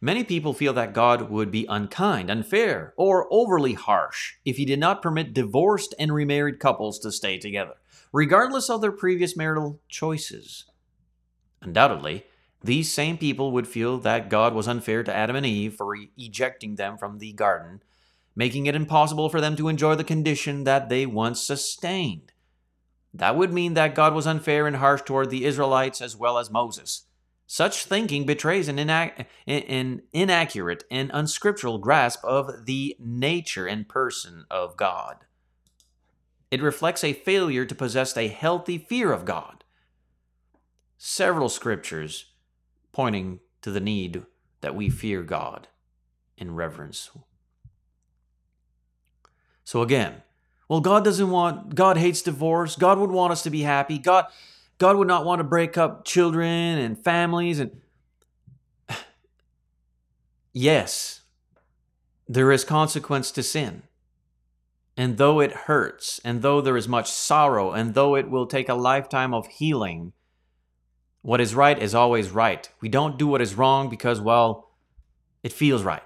Many 0.00 0.24
people 0.24 0.52
feel 0.52 0.72
that 0.72 0.94
God 0.94 1.30
would 1.30 1.52
be 1.52 1.64
unkind, 1.68 2.28
unfair, 2.28 2.92
or 2.96 3.28
overly 3.30 3.74
harsh 3.74 4.34
if 4.44 4.56
he 4.56 4.64
did 4.64 4.80
not 4.80 5.00
permit 5.00 5.32
divorced 5.32 5.94
and 5.96 6.12
remarried 6.12 6.58
couples 6.58 6.98
to 7.00 7.12
stay 7.12 7.38
together, 7.38 7.74
regardless 8.12 8.68
of 8.68 8.80
their 8.80 8.90
previous 8.90 9.36
marital 9.36 9.80
choices. 9.88 10.64
Undoubtedly, 11.60 12.24
these 12.64 12.92
same 12.92 13.16
people 13.16 13.52
would 13.52 13.68
feel 13.68 13.98
that 13.98 14.28
God 14.28 14.54
was 14.54 14.66
unfair 14.66 15.04
to 15.04 15.14
Adam 15.14 15.36
and 15.36 15.46
Eve 15.46 15.74
for 15.74 15.96
ejecting 16.16 16.74
them 16.74 16.98
from 16.98 17.18
the 17.18 17.32
garden, 17.32 17.80
making 18.34 18.66
it 18.66 18.74
impossible 18.74 19.28
for 19.28 19.40
them 19.40 19.54
to 19.54 19.68
enjoy 19.68 19.94
the 19.94 20.02
condition 20.02 20.64
that 20.64 20.88
they 20.88 21.06
once 21.06 21.40
sustained. 21.40 22.32
That 23.14 23.36
would 23.36 23.52
mean 23.52 23.74
that 23.74 23.94
God 23.94 24.14
was 24.14 24.26
unfair 24.26 24.66
and 24.66 24.76
harsh 24.76 25.02
toward 25.02 25.30
the 25.30 25.44
Israelites 25.44 26.00
as 26.00 26.16
well 26.16 26.38
as 26.38 26.50
Moses. 26.50 27.06
Such 27.52 27.84
thinking 27.84 28.24
betrays 28.24 28.68
an, 28.68 28.78
inac- 28.78 29.26
an, 29.46 30.00
inaccurate 30.14 30.84
and 30.90 31.10
unscriptural 31.12 31.76
grasp 31.76 32.24
of 32.24 32.64
the 32.64 32.96
nature 32.98 33.66
and 33.66 33.86
person 33.86 34.46
of 34.50 34.74
God. 34.78 35.26
It 36.50 36.62
reflects 36.62 37.04
a 37.04 37.12
failure 37.12 37.66
to 37.66 37.74
possess 37.74 38.16
a 38.16 38.28
healthy 38.28 38.78
fear 38.78 39.12
of 39.12 39.26
God. 39.26 39.64
Several 40.96 41.50
scriptures 41.50 42.30
pointing 42.90 43.40
to 43.60 43.70
the 43.70 43.80
need 43.80 44.24
that 44.62 44.74
we 44.74 44.88
fear 44.88 45.22
God 45.22 45.68
in 46.38 46.54
reverence. 46.54 47.10
So 49.62 49.82
again, 49.82 50.22
well, 50.70 50.80
God 50.80 51.04
doesn't 51.04 51.28
want, 51.28 51.74
God 51.74 51.98
hates 51.98 52.22
divorce. 52.22 52.76
God 52.76 52.98
would 52.98 53.10
want 53.10 53.30
us 53.30 53.42
to 53.42 53.50
be 53.50 53.60
happy. 53.60 53.98
God, 53.98 54.28
God 54.82 54.96
would 54.96 55.06
not 55.06 55.24
want 55.24 55.38
to 55.38 55.44
break 55.44 55.78
up 55.78 56.04
children 56.04 56.48
and 56.48 56.98
families 56.98 57.60
and 57.60 57.70
yes, 60.52 61.20
there 62.26 62.50
is 62.50 62.64
consequence 62.64 63.30
to 63.30 63.44
sin. 63.44 63.84
And 64.96 65.18
though 65.18 65.38
it 65.38 65.52
hurts, 65.52 66.20
and 66.24 66.42
though 66.42 66.60
there 66.60 66.76
is 66.76 66.88
much 66.88 67.08
sorrow, 67.08 67.70
and 67.70 67.94
though 67.94 68.16
it 68.16 68.28
will 68.28 68.46
take 68.46 68.68
a 68.68 68.74
lifetime 68.74 69.32
of 69.32 69.46
healing, 69.46 70.14
what 71.20 71.40
is 71.40 71.54
right 71.54 71.80
is 71.80 71.94
always 71.94 72.30
right. 72.30 72.68
We 72.80 72.88
don't 72.88 73.16
do 73.16 73.28
what 73.28 73.40
is 73.40 73.54
wrong 73.54 73.88
because, 73.88 74.20
well, 74.20 74.72
it 75.44 75.52
feels 75.52 75.84
right. 75.84 76.02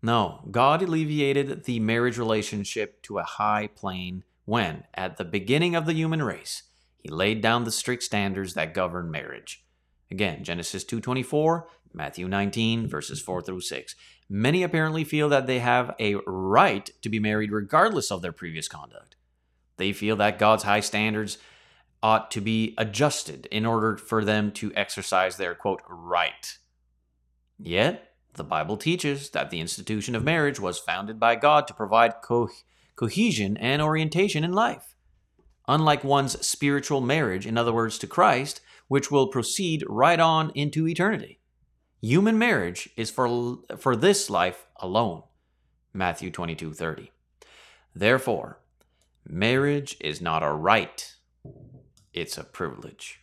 No, 0.00 0.40
God 0.50 0.80
alleviated 0.80 1.64
the 1.64 1.80
marriage 1.80 2.16
relationship 2.16 3.02
to 3.02 3.18
a 3.18 3.24
high 3.24 3.66
plane 3.66 4.24
when, 4.46 4.84
at 4.94 5.18
the 5.18 5.24
beginning 5.26 5.74
of 5.74 5.84
the 5.84 5.92
human 5.92 6.22
race, 6.22 6.62
he 7.06 7.12
laid 7.12 7.40
down 7.40 7.62
the 7.62 7.70
strict 7.70 8.02
standards 8.02 8.54
that 8.54 8.74
govern 8.74 9.12
marriage. 9.12 9.64
Again, 10.10 10.42
Genesis 10.42 10.82
2:24, 10.82 11.68
Matthew 11.94 12.26
19 12.26 12.88
verses 12.88 13.22
4 13.22 13.42
through 13.42 13.60
6. 13.60 13.94
Many 14.28 14.64
apparently 14.64 15.04
feel 15.04 15.28
that 15.28 15.46
they 15.46 15.60
have 15.60 15.94
a 16.00 16.16
right 16.26 16.90
to 17.02 17.08
be 17.08 17.20
married 17.20 17.52
regardless 17.52 18.10
of 18.10 18.22
their 18.22 18.32
previous 18.32 18.66
conduct. 18.66 19.14
They 19.76 19.92
feel 19.92 20.16
that 20.16 20.40
God's 20.40 20.64
high 20.64 20.80
standards 20.80 21.38
ought 22.02 22.32
to 22.32 22.40
be 22.40 22.74
adjusted 22.76 23.46
in 23.52 23.64
order 23.64 23.96
for 23.96 24.24
them 24.24 24.50
to 24.52 24.74
exercise 24.74 25.36
their 25.36 25.54
quote 25.54 25.82
right. 25.88 26.58
Yet, 27.56 28.14
the 28.34 28.42
Bible 28.42 28.76
teaches 28.76 29.30
that 29.30 29.50
the 29.50 29.60
institution 29.60 30.16
of 30.16 30.24
marriage 30.24 30.58
was 30.58 30.80
founded 30.80 31.20
by 31.20 31.36
God 31.36 31.68
to 31.68 31.74
provide 31.74 32.20
co- 32.20 32.50
cohesion 32.96 33.56
and 33.58 33.80
orientation 33.80 34.42
in 34.42 34.52
life 34.52 34.95
unlike 35.68 36.04
one's 36.04 36.46
spiritual 36.46 37.00
marriage, 37.00 37.46
in 37.46 37.58
other 37.58 37.72
words, 37.72 37.98
to 37.98 38.06
Christ, 38.06 38.60
which 38.88 39.10
will 39.10 39.28
proceed 39.28 39.84
right 39.88 40.20
on 40.20 40.52
into 40.54 40.86
eternity. 40.86 41.40
Human 42.00 42.38
marriage 42.38 42.88
is 42.96 43.10
for, 43.10 43.58
for 43.78 43.96
this 43.96 44.30
life 44.30 44.66
alone. 44.76 45.22
Matthew 45.92 46.30
22 46.30 46.74
30. 46.74 47.10
Therefore, 47.94 48.60
marriage 49.26 49.96
is 50.00 50.20
not 50.20 50.42
a 50.42 50.52
right, 50.52 51.14
it's 52.12 52.36
a 52.36 52.44
privilege. 52.44 53.20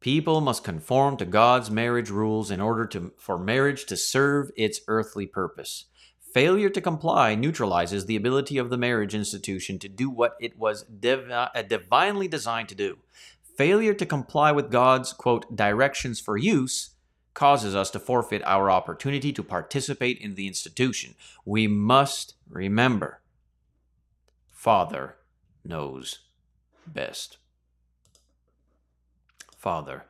People 0.00 0.40
must 0.40 0.64
conform 0.64 1.18
to 1.18 1.26
God's 1.26 1.70
marriage 1.70 2.08
rules 2.08 2.50
in 2.50 2.60
order 2.60 2.86
to, 2.86 3.12
for 3.18 3.38
marriage 3.38 3.84
to 3.84 3.96
serve 3.98 4.50
its 4.56 4.80
earthly 4.88 5.26
purpose. 5.26 5.84
Failure 6.32 6.70
to 6.70 6.80
comply 6.80 7.34
neutralizes 7.34 8.06
the 8.06 8.14
ability 8.14 8.56
of 8.56 8.70
the 8.70 8.78
marriage 8.78 9.14
institution 9.14 9.78
to 9.80 9.88
do 9.88 10.08
what 10.08 10.36
it 10.40 10.56
was 10.56 10.84
uh, 10.84 11.62
divinely 11.68 12.28
designed 12.28 12.68
to 12.68 12.74
do. 12.74 12.98
Failure 13.56 13.94
to 13.94 14.06
comply 14.06 14.52
with 14.52 14.70
God's, 14.70 15.12
quote, 15.12 15.56
directions 15.56 16.20
for 16.20 16.36
use 16.36 16.90
causes 17.34 17.74
us 17.74 17.90
to 17.90 17.98
forfeit 17.98 18.42
our 18.44 18.70
opportunity 18.70 19.32
to 19.32 19.42
participate 19.42 20.18
in 20.18 20.34
the 20.34 20.46
institution. 20.46 21.14
We 21.44 21.66
must 21.66 22.34
remember 22.48 23.20
Father 24.52 25.16
knows 25.64 26.20
best. 26.86 27.38
Father 29.56 30.04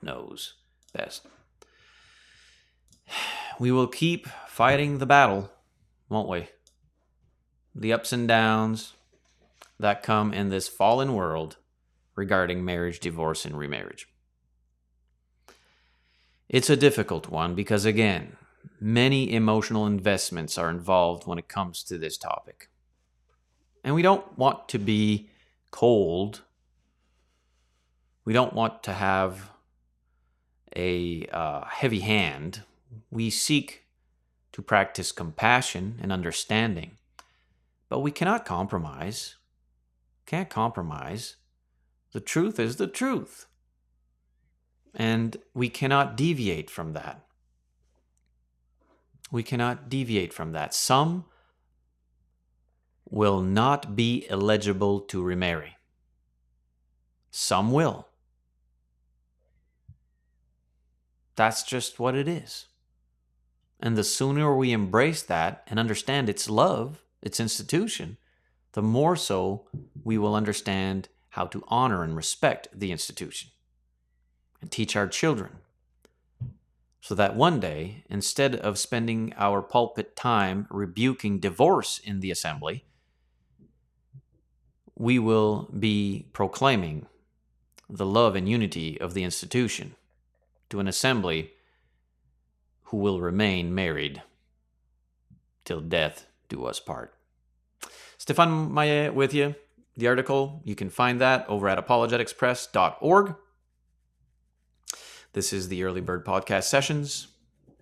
knows 0.00 0.54
best. 0.92 1.26
We 3.60 3.72
will 3.72 3.88
keep 3.88 4.28
fighting 4.46 4.98
the 4.98 5.06
battle, 5.06 5.50
won't 6.08 6.28
we? 6.28 6.48
The 7.74 7.92
ups 7.92 8.12
and 8.12 8.26
downs 8.26 8.94
that 9.78 10.02
come 10.02 10.32
in 10.32 10.48
this 10.48 10.68
fallen 10.68 11.14
world 11.14 11.56
regarding 12.14 12.64
marriage, 12.64 12.98
divorce, 12.98 13.44
and 13.44 13.56
remarriage. 13.56 14.08
It's 16.48 16.70
a 16.70 16.76
difficult 16.76 17.28
one 17.28 17.54
because, 17.54 17.84
again, 17.84 18.36
many 18.80 19.32
emotional 19.32 19.86
investments 19.86 20.58
are 20.58 20.70
involved 20.70 21.26
when 21.26 21.38
it 21.38 21.48
comes 21.48 21.82
to 21.84 21.98
this 21.98 22.16
topic. 22.16 22.68
And 23.84 23.94
we 23.94 24.02
don't 24.02 24.36
want 24.36 24.68
to 24.70 24.78
be 24.78 25.28
cold. 25.70 26.42
We 28.24 28.32
don't 28.32 28.54
want 28.54 28.82
to 28.84 28.92
have 28.92 29.50
a 30.74 31.26
uh, 31.32 31.64
heavy 31.66 32.00
hand. 32.00 32.62
We 33.10 33.30
seek 33.30 33.84
to 34.58 34.62
practice 34.62 35.12
compassion 35.12 35.96
and 36.02 36.10
understanding, 36.10 36.90
but 37.88 38.00
we 38.00 38.10
cannot 38.10 38.44
compromise. 38.44 39.36
Can't 40.26 40.50
compromise. 40.50 41.36
The 42.10 42.18
truth 42.18 42.58
is 42.58 42.74
the 42.74 42.88
truth. 42.88 43.46
And 44.92 45.36
we 45.54 45.68
cannot 45.68 46.16
deviate 46.16 46.70
from 46.70 46.92
that. 46.94 47.24
We 49.30 49.44
cannot 49.44 49.88
deviate 49.88 50.32
from 50.32 50.50
that. 50.50 50.74
Some 50.74 51.26
will 53.08 53.40
not 53.40 53.94
be 53.94 54.26
eligible 54.28 54.98
to 55.02 55.22
remarry. 55.22 55.76
Some 57.30 57.70
will. 57.70 58.08
That's 61.36 61.62
just 61.62 62.00
what 62.00 62.16
it 62.16 62.26
is. 62.26 62.66
And 63.80 63.96
the 63.96 64.04
sooner 64.04 64.54
we 64.54 64.72
embrace 64.72 65.22
that 65.22 65.62
and 65.68 65.78
understand 65.78 66.28
its 66.28 66.50
love, 66.50 67.02
its 67.22 67.38
institution, 67.38 68.16
the 68.72 68.82
more 68.82 69.16
so 69.16 69.66
we 70.02 70.18
will 70.18 70.34
understand 70.34 71.08
how 71.30 71.46
to 71.46 71.64
honor 71.68 72.02
and 72.02 72.16
respect 72.16 72.68
the 72.72 72.90
institution 72.90 73.50
and 74.60 74.70
teach 74.70 74.96
our 74.96 75.06
children. 75.06 75.58
So 77.00 77.14
that 77.14 77.36
one 77.36 77.60
day, 77.60 78.04
instead 78.10 78.56
of 78.56 78.78
spending 78.78 79.32
our 79.36 79.62
pulpit 79.62 80.16
time 80.16 80.66
rebuking 80.70 81.38
divorce 81.38 82.00
in 82.02 82.20
the 82.20 82.30
assembly, 82.30 82.84
we 84.96 85.18
will 85.18 85.70
be 85.78 86.26
proclaiming 86.32 87.06
the 87.88 88.04
love 88.04 88.34
and 88.34 88.48
unity 88.48 89.00
of 89.00 89.14
the 89.14 89.22
institution 89.22 89.94
to 90.70 90.80
an 90.80 90.88
assembly 90.88 91.52
who 92.88 92.96
will 92.96 93.20
remain 93.20 93.74
married 93.74 94.22
till 95.64 95.80
death 95.80 96.26
do 96.48 96.64
us 96.64 96.80
part. 96.80 97.14
Stefan 98.16 98.72
Maillet 98.72 99.12
with 99.14 99.34
you. 99.34 99.54
The 99.96 100.08
article, 100.08 100.62
you 100.64 100.74
can 100.74 100.90
find 100.90 101.20
that 101.20 101.46
over 101.48 101.68
at 101.68 101.84
apologeticspress.org. 101.84 103.34
This 105.34 105.52
is 105.52 105.68
the 105.68 105.84
Early 105.84 106.00
Bird 106.00 106.24
Podcast 106.24 106.64
Sessions, 106.64 107.28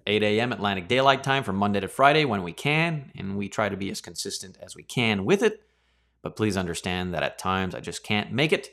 8 0.07 0.23
a.m. 0.23 0.53
Atlantic 0.53 0.89
Daylight 0.89 1.23
Time 1.23 1.45
from 1.45 1.57
Monday 1.57 1.81
to 1.81 1.89
Friday 1.89 2.25
when 2.25 2.43
we 2.43 2.53
can, 2.53 3.13
and 3.17 3.37
we 3.37 3.49
try 3.49 3.69
to 3.69 3.77
be 3.77 3.91
as 3.91 4.01
consistent 4.01 4.59
as 4.61 4.75
we 4.75 4.83
can 4.83 5.25
with 5.25 5.43
it. 5.43 5.63
But 6.23 6.37
please 6.37 6.57
understand 6.57 7.15
that 7.15 7.23
at 7.23 7.39
times 7.39 7.75
I 7.75 7.81
just 7.81 8.03
can't 8.03 8.33
make 8.33 8.53
it. 8.53 8.71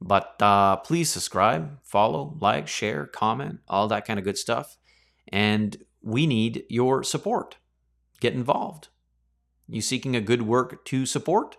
But 0.00 0.36
uh, 0.42 0.76
please 0.76 1.08
subscribe, 1.08 1.78
follow, 1.82 2.36
like, 2.40 2.68
share, 2.68 3.06
comment, 3.06 3.60
all 3.68 3.88
that 3.88 4.04
kind 4.04 4.18
of 4.18 4.24
good 4.24 4.36
stuff. 4.36 4.76
And 5.28 5.76
we 6.02 6.26
need 6.26 6.64
your 6.68 7.02
support. 7.02 7.56
Get 8.20 8.34
involved. 8.34 8.88
You 9.68 9.80
seeking 9.80 10.14
a 10.16 10.20
good 10.20 10.42
work 10.42 10.84
to 10.86 11.06
support? 11.06 11.56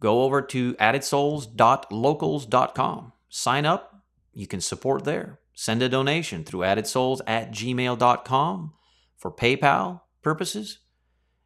Go 0.00 0.22
over 0.22 0.40
to 0.42 0.74
addedsouls.locals.com. 0.74 3.12
Sign 3.28 3.66
up. 3.66 4.04
You 4.32 4.46
can 4.46 4.60
support 4.60 5.02
there. 5.04 5.40
Send 5.54 5.82
a 5.82 5.88
donation 5.88 6.44
through 6.44 6.60
addedsouls 6.60 7.20
at 7.26 7.50
gmail.com 7.50 8.72
for 9.16 9.32
PayPal 9.32 10.02
purposes. 10.22 10.78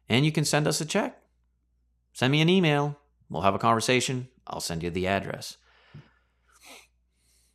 And 0.07 0.23
you 0.25 0.31
can 0.31 0.45
send 0.45 0.67
us 0.67 0.79
a 0.79 0.85
check. 0.85 1.19
Send 2.13 2.31
me 2.31 2.41
an 2.41 2.49
email. 2.49 2.97
We'll 3.29 3.41
have 3.41 3.55
a 3.55 3.59
conversation. 3.59 4.29
I'll 4.45 4.61
send 4.61 4.83
you 4.83 4.89
the 4.89 5.07
address. 5.07 5.57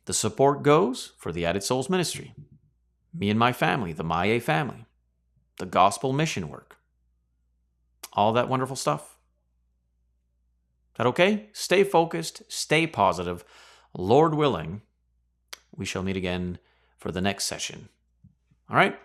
The 0.05 0.13
support 0.13 0.63
goes 0.63 1.13
for 1.17 1.31
the 1.31 1.45
Added 1.45 1.63
Souls 1.63 1.89
Ministry, 1.89 2.33
me 3.13 3.29
and 3.29 3.39
my 3.39 3.53
family, 3.53 3.93
the 3.93 4.03
Maya 4.03 4.39
family, 4.39 4.85
the 5.57 5.65
gospel 5.65 6.13
mission 6.13 6.49
work, 6.49 6.77
all 8.13 8.33
that 8.33 8.49
wonderful 8.49 8.75
stuff. 8.75 9.17
Is 10.93 10.97
that 10.97 11.07
okay? 11.07 11.49
Stay 11.53 11.83
focused, 11.83 12.43
stay 12.47 12.87
positive. 12.87 13.43
Lord 13.95 14.33
willing, 14.33 14.81
we 15.75 15.85
shall 15.85 16.03
meet 16.03 16.17
again 16.17 16.59
for 16.97 17.11
the 17.11 17.21
next 17.21 17.45
session. 17.45 17.89
All 18.69 18.75
right? 18.75 18.97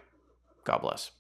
God 0.64 0.79
bless. 0.79 1.11